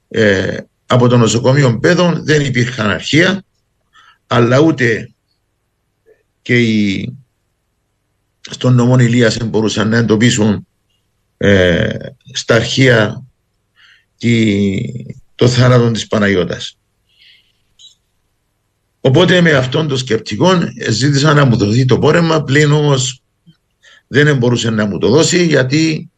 [0.08, 3.44] ε, από το νοσοκομείο Πέδων δεν υπήρχαν αρχεία
[4.28, 5.12] αλλά ούτε
[6.42, 7.14] και οι,
[8.50, 10.68] στον νομό Ηλίας μπορούσαν να εντοπίσουν
[11.38, 11.98] ε,
[12.32, 13.24] στα αρχεία
[15.36, 16.78] το θάνατο της Παναγιώτας.
[19.02, 20.50] Οπότε με αυτόν τον σκεπτικό
[20.90, 23.22] ζήτησα να μου δοθεί το πόρεμα, πλην όμως
[24.08, 26.12] δεν μπορούσε να μου το δώσει γιατί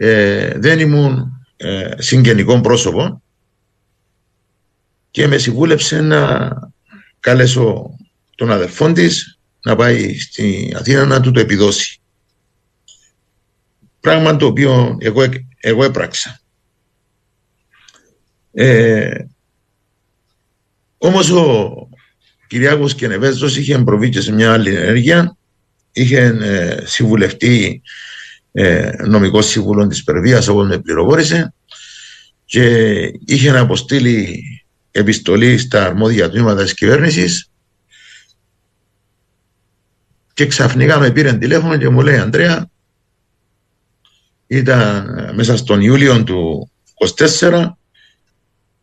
[0.00, 3.22] ε, δεν ήμουν ε, συγγενικό πρόσωπο
[5.10, 6.50] και με συμβούλεψε να
[7.20, 7.90] καλέσω
[8.34, 12.00] τον αδερφό της να πάει στην Αθήνα να του το επιδώσει.
[14.00, 15.24] Πράγμα το οποίο εγώ,
[15.60, 16.40] εγώ έπραξα.
[18.52, 19.24] Ε,
[20.98, 21.72] όμως ο
[22.46, 25.36] Κυριάκος Κενεβέζος είχε προβεί και σε μια άλλη ενέργεια,
[25.92, 27.82] είχε ε, συμβουλευτεί
[28.60, 31.54] ε, νομικός σύμβουλος της Περβίας όπως με πληροφόρησε
[32.44, 34.42] και είχε αποστείλει
[34.90, 37.50] επιστολή στα αρμόδια τμήματα της κυβέρνησης
[40.34, 42.70] και ξαφνικά με πήρε τηλέφωνο και μου λέει Αντρέα
[44.46, 46.70] ήταν μέσα στον Ιούλιο του
[47.38, 47.68] 24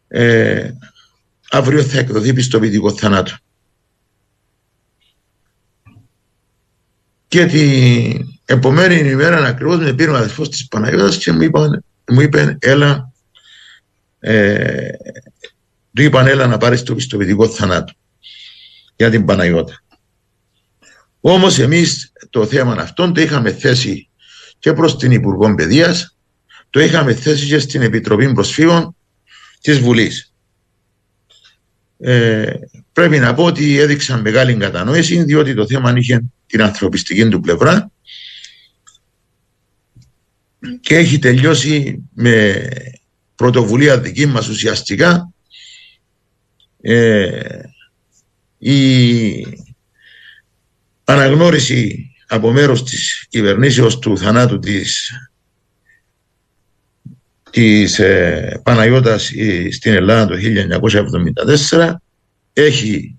[0.07, 0.71] ε,
[1.49, 3.38] αύριο θα εκδοθεί πιστοποιητικό θανάτου.
[7.27, 12.21] Και την επομένη ημέρα ακριβώς με πήρε ο αδερφό της Παναγιώτας και μου, είπαν, μου
[12.21, 13.12] είπε, έλα,
[14.19, 14.89] ε,
[15.93, 17.93] του είπαν, έλα να πάρεις το πιστοποιητικό θανάτου
[18.95, 19.84] για την Παναγιώτα.
[21.19, 24.10] Όμως εμείς το θέμα αυτό το είχαμε θέσει
[24.60, 26.17] και προς την Υπουργό Παιδείας,
[26.69, 28.95] το είχαμε θέσει και στην Επιτροπή Προσφύγων
[29.62, 30.34] της Βουλής.
[31.99, 32.53] Ε,
[32.93, 37.91] πρέπει να πω ότι έδειξαν μεγάλη κατανόηση διότι το θέμα είχε την ανθρωπιστική του πλευρά
[40.82, 42.67] και έχει τελειώσει με
[43.36, 45.30] πρωτοβουλία δική μας ουσιαστικά
[46.82, 47.60] ε,
[48.58, 49.47] η
[51.04, 55.12] αναγνώριση από μέρος της κυβερνήσεως του θανάτου της,
[57.51, 59.32] της ε, Παναγιώτας
[59.71, 60.36] στην Ελλάδα το
[61.69, 61.93] 1974
[62.54, 63.17] έχει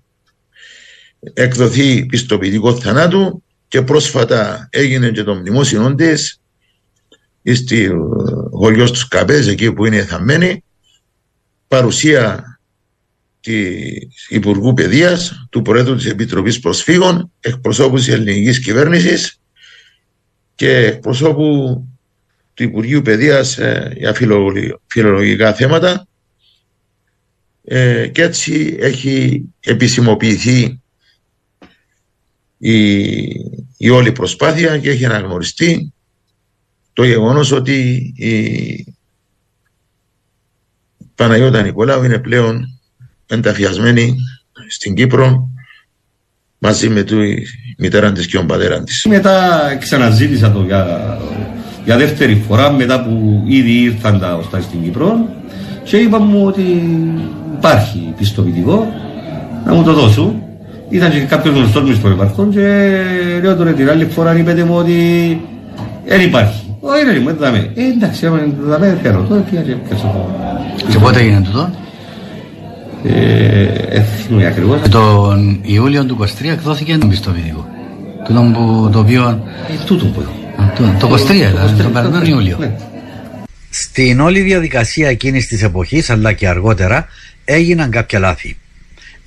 [1.33, 6.39] εκδοθεί πιστοποιητικό θανάτου και πρόσφατα έγινε και το μνημόσυνο της
[7.55, 7.89] στη
[8.51, 10.63] χωριός του Καπές εκεί που είναι θαμμένη
[11.67, 12.59] παρουσία
[13.39, 19.39] της Υπουργού Παιδείας, του Προέδρου της Επιτροπής Προσφύγων, εκπροσώπους της ελληνικής κυβέρνησης
[20.55, 21.81] και εκπροσώπου
[22.53, 24.13] του Υπουργείου Παιδείας ε, για
[24.87, 26.07] φιλολογικά θέματα.
[27.63, 30.81] Ε, και έτσι έχει επισημοποιηθεί
[32.57, 33.07] η,
[33.77, 35.93] η όλη προσπάθεια και έχει αναγνωριστεί
[36.97, 38.95] το γεγονός ότι η
[41.15, 42.79] Παναγιώτα Νικολάου είναι πλέον
[43.27, 44.15] ενταφιασμένη
[44.69, 45.49] στην Κύπρο
[46.57, 47.15] μαζί με τη
[47.77, 49.05] μητέρα της και τον πατέρα της.
[49.09, 51.17] Μετά ξαναζήτησα το για,
[51.85, 55.29] για δεύτερη φορά μετά που ήδη ήρθαν τα οστά στην Κύπρο
[55.83, 56.83] και είπα μου ότι
[57.57, 58.93] υπάρχει πιστοποιητικό
[59.65, 60.41] να μου το δώσουν.
[60.89, 62.59] Ήταν και κάποιος γνωστός μου στο υπαρχόν και
[63.41, 65.41] λέω τώρα την άλλη φορά είπετε μου ότι
[66.05, 66.66] δεν υπάρχει.
[66.89, 70.31] Όχι ρε μου, δεν Ε, εντάξει, άμα δεν δαμε, φέρω το, πια και πιάσα το.
[70.91, 71.69] Και πότε έγινε τούτο;
[73.03, 74.81] Ε, θυμούμαι ακριβώς.
[74.81, 77.67] Και τον Ιούλιο του 23 εκδόθηκε το πιστοποιητικό.
[78.25, 79.43] Τούτο που το οποίο...
[79.69, 80.35] Ε, τούτο που έχω.
[80.99, 82.57] Το 23 ήταν, τον περασμένο Ιούλιο.
[82.59, 82.71] Ναι.
[83.69, 87.07] Στην όλη διαδικασία εκείνης της εποχής αλλά και αργότερα
[87.45, 88.57] έγιναν κάποια λάθη.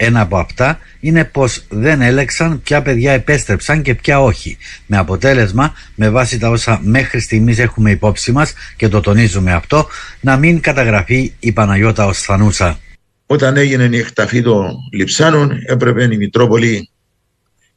[0.03, 4.57] Ένα από αυτά είναι πως δεν έλεξαν ποια παιδιά επέστρεψαν και ποια όχι.
[4.87, 9.89] Με αποτέλεσμα, με βάση τα όσα μέχρι στιγμής έχουμε υπόψη μας και το τονίζουμε αυτό,
[10.21, 12.79] να μην καταγραφεί η Παναγιώτα ως Θανούσα.
[13.27, 16.91] Όταν έγινε η εκταφή των Λιψάνων έπρεπε η Μητρόπολη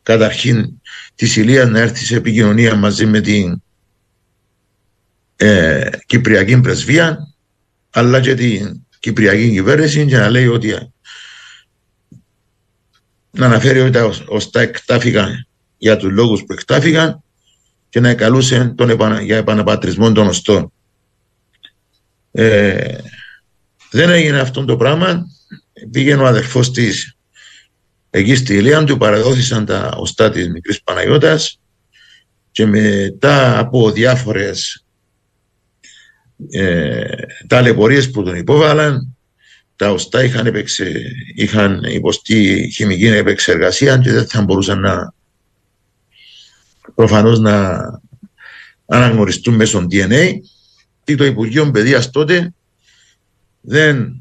[0.04, 0.82] καταρχήν
[1.16, 3.62] της Ηλίας να έρθει σε επικοινωνία μαζί με την
[5.36, 7.18] ε, Κυπριακή Πρεσβεία
[7.90, 10.93] αλλά και την Κυπριακή Κυβέρνηση και να λέει ότι
[13.38, 17.24] να αναφέρει ότι τα οστά εκτάφηκαν για τους λόγους που εκτάφηκαν
[17.90, 20.72] και να εκαλούσε τον επανα, για επαναπατρισμό των οστών.
[22.32, 22.98] Ε,
[23.92, 25.26] δεν έγινε αυτό το πράγμα.
[25.92, 27.16] Πήγαινε ο αδερφός της
[28.10, 31.60] εκεί στη Ηλία του, παραδόθησαν τα οστά της μικρής Παναγιώτας
[32.52, 34.86] και μετά από διάφορες
[36.50, 37.04] ε,
[37.48, 39.18] ταλαιπωρίες που τον υπόβαλαν
[39.76, 41.02] τα οστά είχαν, επεξε,
[41.36, 45.14] είχαν υποστεί χημική επεξεργασία και δεν θα μπορούσαν να
[46.96, 47.82] προφανώς να
[48.86, 50.32] αναγνωριστούν μέσω DNA
[51.04, 52.54] και το Υπουργείο Παιδείας τότε
[53.62, 54.16] δεν,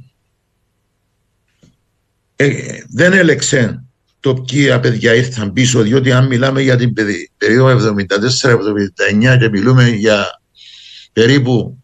[2.36, 3.84] ε, δεν έλεξε
[4.20, 6.92] το ποια παιδιά ήρθαν πίσω διότι αν μιλάμε για την
[7.38, 10.40] περίοδο 74-79 και μιλούμε για
[11.12, 11.81] περίπου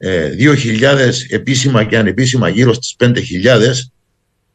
[0.00, 3.14] 2.000 ε, επίσημα και ανεπίσημα γύρω στις 5.000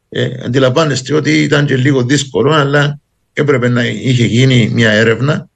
[0.08, 3.00] ε, αντιλαμβάνεστε ότι ήταν και λίγο δύσκολο αλλά
[3.32, 5.48] έπρεπε να είχε γίνει μια έρευνα.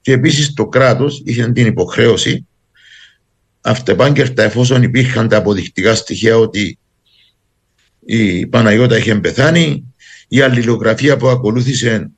[0.00, 2.46] Και επίσης το κράτος είχε την υποχρέωση
[3.60, 6.78] αυτεπάγγελτα εφόσον υπήρχαν τα αποδεικτικά στοιχεία ότι
[8.04, 9.94] η Παναγιώτα είχε πεθάνει
[10.28, 12.10] η αλληλογραφία που ακολούθησε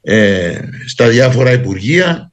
[0.00, 2.32] ε, στα διάφορα υπουργεία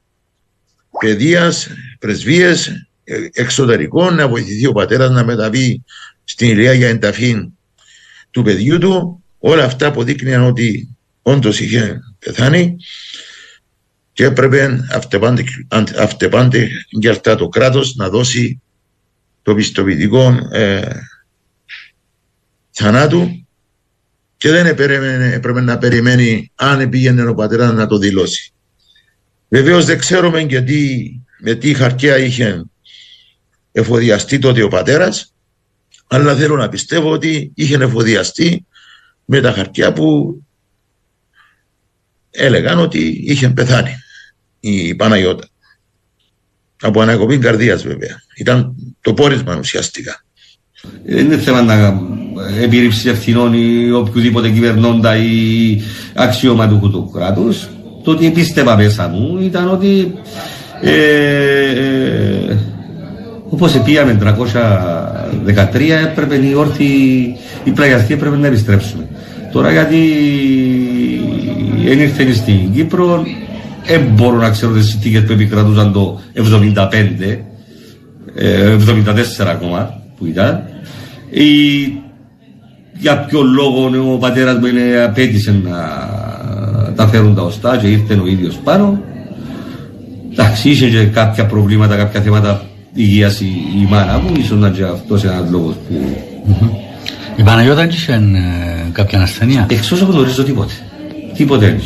[1.00, 2.86] παιδείας, πρεσβείες
[3.32, 5.82] εξωτερικών να βοηθηθεί ο πατέρας να μεταβεί
[6.24, 7.52] στην ηλία για ενταφή
[8.30, 12.76] του παιδιού του όλα αυτά αποδείκνυαν ότι όντως είχε πεθάνει
[14.12, 14.86] και έπρεπε
[15.98, 18.60] αυτεπάντε για αυτά το κράτος να δώσει
[19.42, 20.88] το πιστοποιητικό ε,
[22.70, 23.46] θανάτου
[24.36, 28.52] και δεν έπρεπε να περιμένει αν πήγαινε ο πατέρας να το δηλώσει.
[29.48, 32.64] Βεβαίως δεν ξέρουμε γιατί με τι χαρτιά είχε
[33.72, 35.32] εφοδιαστεί τότε ο πατέρας
[36.12, 38.66] αλλά θέλω να πιστεύω ότι είχε εφοδιαστεί
[39.24, 40.36] με τα χαρτιά που
[42.30, 43.96] έλεγαν ότι είχε πεθάνει
[44.60, 45.48] η Παναγιώτα.
[46.80, 48.22] Από ανακοπή καρδίας βέβαια.
[48.38, 50.24] Ήταν το πόρισμα ουσιαστικά.
[51.04, 52.00] Δεν είναι θέμα να
[52.62, 55.80] επιρρύψει ευθυνών ή οποιοδήποτε κυβερνώντα ή
[56.14, 57.68] αξιωματούχου του κράτους.
[58.04, 60.14] Το ότι πίστευα μέσα μου ήταν ότι
[60.80, 60.92] ε,
[62.50, 62.56] ε,
[63.54, 64.26] όπως επίαμε 313
[66.04, 66.84] έπρεπε η όρθη,
[67.64, 69.08] η πλαγιαστή έπρεπε να επιστρέψουμε.
[69.52, 69.98] Τώρα γιατί
[71.84, 73.24] δεν ήρθε στην Κύπρο,
[73.86, 77.38] δεν μπορώ να ξέρω τις συνθήκες που επικρατούσαν το 75, 74
[78.34, 80.62] ε, ακόμα που ήταν.
[81.30, 81.48] Ή,
[82.98, 85.78] για ποιο λόγο ο πατέρας μου είναι, απέτησε να
[86.94, 89.02] τα φέρουν τα οστά και ήρθε ο ίδιος πάνω.
[90.32, 92.62] Εντάξει, είχε και κάποια προβλήματα, κάποια θέματα
[92.94, 93.46] υγείας η,
[93.82, 96.16] η μάνα μου, ίσως να και αυτός ένας λόγος που...
[97.36, 99.66] Η Παναγιώτα είχε ε, κάποια ασθενεία.
[99.70, 100.72] Εξ όσο γνωρίζω τίποτε.
[101.36, 101.80] Τίποτε δεν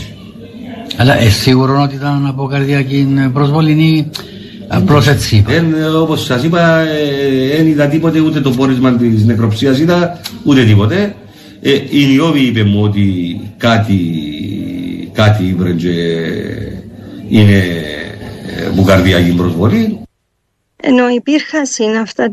[0.97, 4.11] Αλλά ε, σίγουρο ότι ήταν από καρδιακή προσβολή ή
[4.69, 5.45] απλώς έτσι.
[5.47, 6.85] Δεν, όπως σας είπα,
[7.57, 11.15] δεν ε, είδα τίποτε ούτε το πόρισμα της νεκροψίας είδα, ούτε τίποτε.
[11.61, 14.01] Ε, η Νιώβη είπε μου ότι κάτι,
[15.13, 15.75] κάτι ήβρε
[17.29, 17.63] είναι
[18.75, 20.06] μου καρδιακή προσβολή
[20.89, 21.67] ενώ υπήρχαν
[22.01, 22.33] αυτά,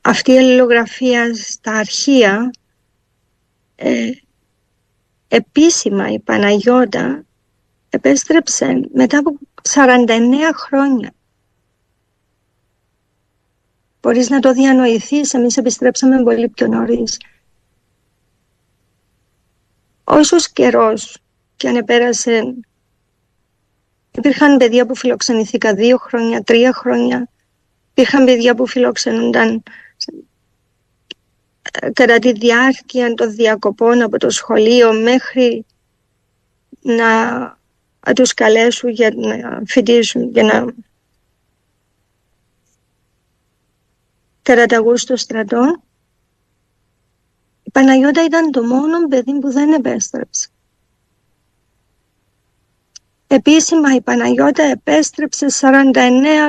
[0.00, 2.50] αυτή η αλληλογραφία στα αρχεία,
[3.76, 4.10] ε,
[5.28, 7.24] επίσημα η Παναγιώτα
[7.88, 11.12] επέστρεψε μετά από 49 χρόνια.
[14.00, 17.20] Μπορείς να το διανοηθείς, εμείς επιστρέψαμε πολύ πιο νωρίς.
[20.04, 21.18] όσος καιρός
[21.56, 22.54] και αν επέρασε
[24.16, 27.28] υπήρχαν παιδιά που φιλοξενηθήκα δύο χρόνια, τρία χρόνια
[27.90, 29.62] υπήρχαν παιδιά που φιλοξενούνταν
[31.72, 35.66] ε, κατά τη διάρκεια των διακοπών από το σχολείο μέχρι
[36.80, 37.40] να,
[38.06, 40.66] να τους καλέσουν για να φοιτήσουν για να
[44.42, 45.82] καταταγούν στο στρατό
[47.62, 50.48] η Παναγιώτα ήταν το μόνο παιδί που δεν επέστρεψε.
[53.26, 55.94] Επίσημα η Παναγιώτα επέστρεψε 49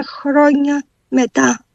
[0.04, 1.66] χρόνια μετά.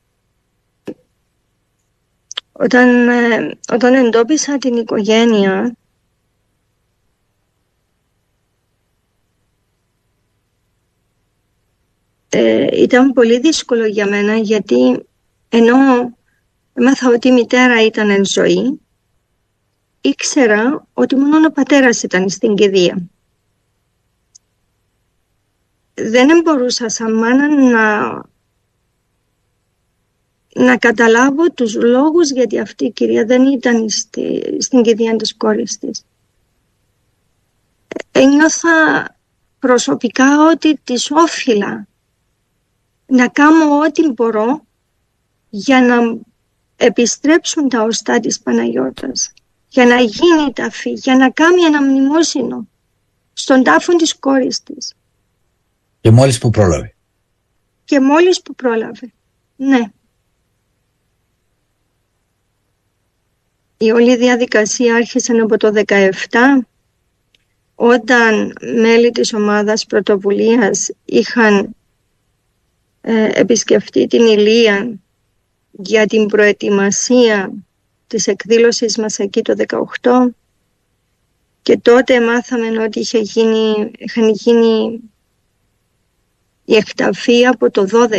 [2.53, 5.76] Όταν, ε, όταν εντόπισα την οικογένεια
[12.28, 15.07] ε, ήταν πολύ δύσκολο για μένα γιατί
[15.48, 15.76] ενώ
[16.74, 18.80] έμαθα ότι η μητέρα ήταν εν ζωή
[20.00, 23.11] ήξερα ότι μόνο ο πατέρας ήταν στην κηδεία.
[26.11, 28.12] Δεν μπορούσα σαν μάνα να,
[30.55, 35.78] να καταλάβω τους λόγους γιατί αυτή η κυρία δεν ήταν στη, στην κηδεία της κόρης
[35.78, 36.05] της.
[38.12, 39.16] Ένιωθα
[39.59, 41.86] προσωπικά ότι της όφυλα
[43.07, 44.64] να κάνω ό,τι μπορώ
[45.50, 46.18] για να
[46.76, 49.32] επιστρέψουν τα οστά της Παναγιώτας
[49.68, 52.68] για να γίνει ταφή, για να κάνει ένα μνημόσυνο
[53.32, 54.92] στον τάφο της κόρης της.
[56.03, 56.94] Και μόλις που πρόλαβε.
[57.84, 59.12] Και μόλις που πρόλαβε,
[59.57, 59.80] ναι.
[63.76, 66.11] Η όλη διαδικασία άρχισε από το 17
[67.74, 71.76] όταν μέλη της ομάδας πρωτοβουλίας είχαν
[73.00, 74.98] ε, επισκεφτεί την Ηλία
[75.70, 77.53] για την προετοιμασία
[78.07, 79.55] της εκδήλωσης μας εκεί το
[80.00, 80.28] 18
[81.62, 85.00] και τότε μάθαμε ότι είχε γίνει, είχαν γίνει
[86.72, 88.18] η εκταφή από το 12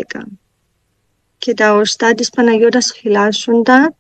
[1.38, 3.96] και τα οστά της Παναγιώτας φυλάσσοντα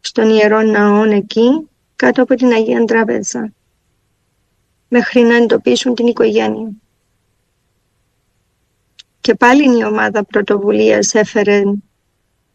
[0.00, 3.52] στον Ιερό Ναό εκεί κάτω από την Αγία Τράπεζα
[4.88, 6.70] μέχρι να εντοπίσουν την οικογένεια.
[9.20, 11.62] Και πάλι η ομάδα πρωτοβουλίας έφερε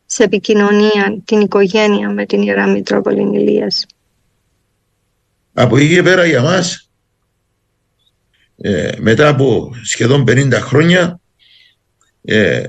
[0.06, 3.86] σε επικοινωνία την οικογένεια με την Ιερά Μητρόπολη Ηλίας.
[5.54, 6.90] Από εκεί και πέρα για μας,
[8.58, 11.20] ε, μετά από σχεδόν 50 χρόνια
[12.22, 12.64] ε,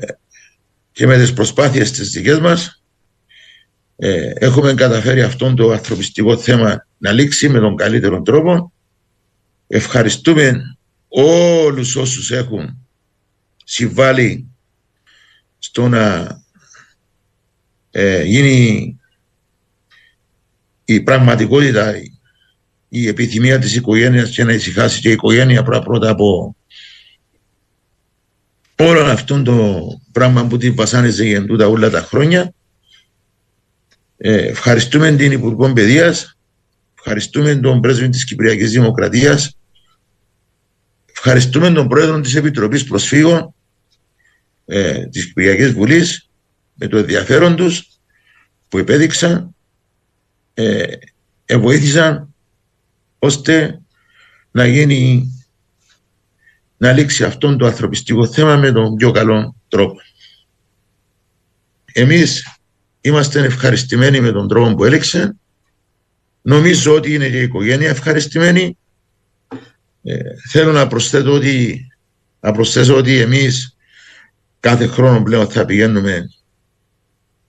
[0.93, 2.83] και με τις προσπάθειες της δικές μας,
[3.97, 8.73] ε, έχουμε καταφέρει αυτόν το ανθρωπιστικό θέμα να λήξει με τον καλύτερο τρόπο.
[9.67, 10.77] Ευχαριστούμε
[11.09, 12.87] όλους όσους έχουν
[13.65, 14.51] συμβάλει
[15.59, 16.37] στο να
[17.91, 18.97] ε, γίνει
[20.85, 21.95] η πραγματικότητα,
[22.99, 26.57] η επιθυμία της οικογένειας και να ησυχάσει και η οικογένεια πρώτα, πρώτα από
[28.77, 32.53] όλο αυτό το πράγμα που την βασάνιζε για τούτα όλα τα χρόνια.
[34.17, 36.37] Ε, ευχαριστούμε την Υπουργό Παιδείας,
[36.99, 39.57] ευχαριστούμε τον πρέσβη της Κυπριακής Δημοκρατίας,
[41.11, 43.55] ευχαριστούμε τον πρόεδρο της Επιτροπής Προσφύγων
[44.67, 46.29] ε, της Κυπριακής Βουλής
[46.75, 47.89] με το ενδιαφέρον τους
[48.69, 49.55] που επέδειξαν
[50.55, 50.85] ε,
[51.47, 52.35] ε, βοήθησαν
[53.27, 53.81] ώστε
[54.51, 55.31] να γίνει
[56.77, 59.97] να λήξει αυτό το ανθρωπιστικό θέμα με τον πιο καλό τρόπο.
[61.93, 62.59] Εμείς
[63.01, 65.37] είμαστε ευχαριστημένοι με τον τρόπο που έλεξε.
[66.43, 68.79] Νομίζω ότι είναι και η οικογένεια ευχαριστημένη.
[70.03, 70.19] Ε,
[70.51, 71.87] θέλω να προσθέτω ότι,
[72.41, 73.77] να προσθέσω ότι εμείς
[74.61, 76.31] κάθε χρόνο πλέον θα πηγαίνουμε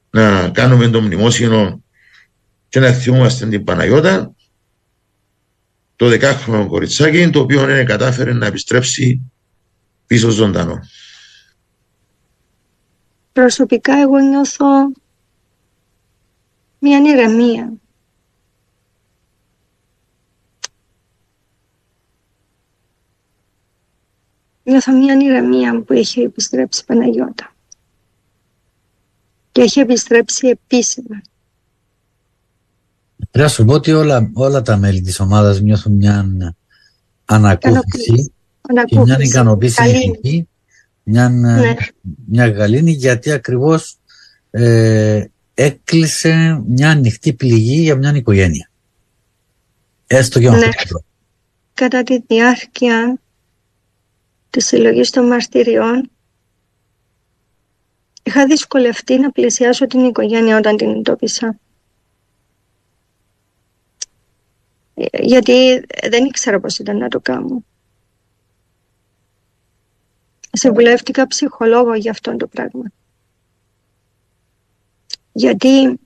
[0.09, 1.83] να κάνουμε το μνημόσυνο
[2.69, 4.35] και να θυμόμαστε την Παναγιώτα
[5.97, 9.21] το δεκάχρονο κοριτσάκι το οποίο είναι κατάφερε να επιστρέψει
[10.07, 10.79] πίσω ζωντανό.
[13.33, 14.91] Προσωπικά εγώ νιώθω
[16.79, 17.73] μια ηρεμία.
[24.63, 27.55] Νιώθω μια ηρεμία που έχει επιστρέψει η Παναγιώτα
[29.51, 31.21] και έχει επιστρέψει επίσημα.
[33.37, 36.25] Πρέπει να σου πω ότι όλα, όλα τα μέλη της ομάδας νιώθουν μια
[37.25, 38.33] ανακούφιση
[38.85, 40.47] και μια ικανοποίηση γενική,
[41.03, 41.75] μια, ναι.
[42.25, 43.97] μια γαλήνη γιατί ακριβώς
[44.49, 48.69] ε, έκλεισε μια ανοιχτή πληγή για μια οικογένεια.
[50.07, 50.69] Έστω και ναι.
[51.73, 53.19] Κατά τη διάρκεια
[54.49, 56.09] της συλλογής των μαρτυριών
[58.23, 61.59] Είχα δυσκολευτεί να πλησιάσω την οικογένεια όταν την εντόπισα.
[65.11, 67.63] Γιατί δεν ήξερα πώς ήταν να το κάνω.
[70.51, 72.83] Συμβουλεύτηκα ψυχολόγο για αυτό το πράγμα.
[75.31, 75.99] Γιατί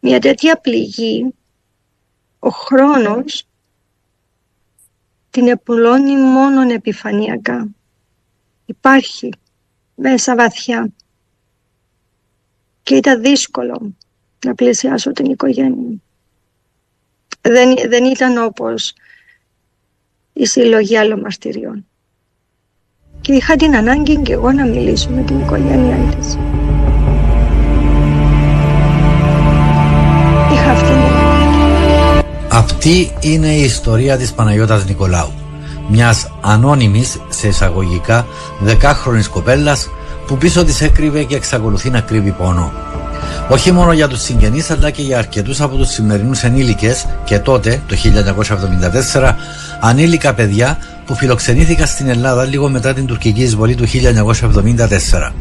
[0.00, 1.34] μια τέτοια πληγή,
[2.38, 3.46] ο χρόνος
[5.30, 7.68] την επουλώνει μόνο επιφανειακά.
[8.66, 9.32] Υπάρχει
[9.94, 10.92] μέσα βαθιά.
[12.82, 13.94] Και ήταν δύσκολο
[14.46, 15.98] να πλησιάσω την οικογένεια.
[17.50, 18.92] Δεν, δεν ήταν όπως
[20.32, 21.86] η συλλογή άλλων μαρτυριών.
[23.20, 26.38] Και είχα την ανάγκη και εγώ να μιλήσω με την οικογένειά της.
[30.52, 30.92] Είχα αυτή
[32.50, 35.32] Αυτή είναι η ιστορία της Παναγιώτας Νικολάου.
[35.88, 38.26] Μιας ανώνυμης σε εισαγωγικά
[38.60, 39.88] δεκάχρονης κοπέλας
[40.26, 42.72] που πίσω της έκρυβε και εξακολουθεί να κρύβει πόνο.
[43.48, 47.82] Όχι μόνο για τους συγγενείς αλλά και για αρκετούς από τους σημερινούς ενήλικες και τότε,
[47.86, 47.96] το
[49.14, 49.34] 1974,
[49.80, 55.32] ανήλικα παιδιά που φιλοξενήθηκαν στην Ελλάδα λίγο μετά την τουρκική εισβολή του 1974.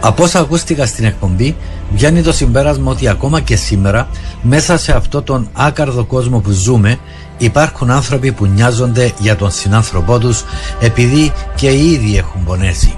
[0.00, 1.56] Από όσα ακούστηκα στην εκπομπή,
[1.92, 4.08] βγαίνει το συμπέρασμα ότι ακόμα και σήμερα,
[4.42, 6.98] μέσα σε αυτό τον άκαρδο κόσμο που ζούμε,
[7.38, 10.44] υπάρχουν άνθρωποι που νοιάζονται για τον συνάνθρωπό τους
[10.80, 12.94] επειδή και οι ίδιοι έχουν πονέσει.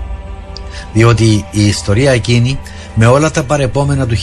[0.93, 2.59] Διότι η ιστορία εκείνη
[2.95, 4.17] με όλα τα παρεπόμενα του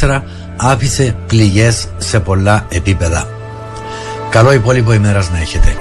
[0.00, 0.22] 1974
[0.56, 3.28] άφησε πληγές σε πολλά επίπεδα.
[4.30, 5.76] Καλό υπόλοιπο ημέρας να έχετε.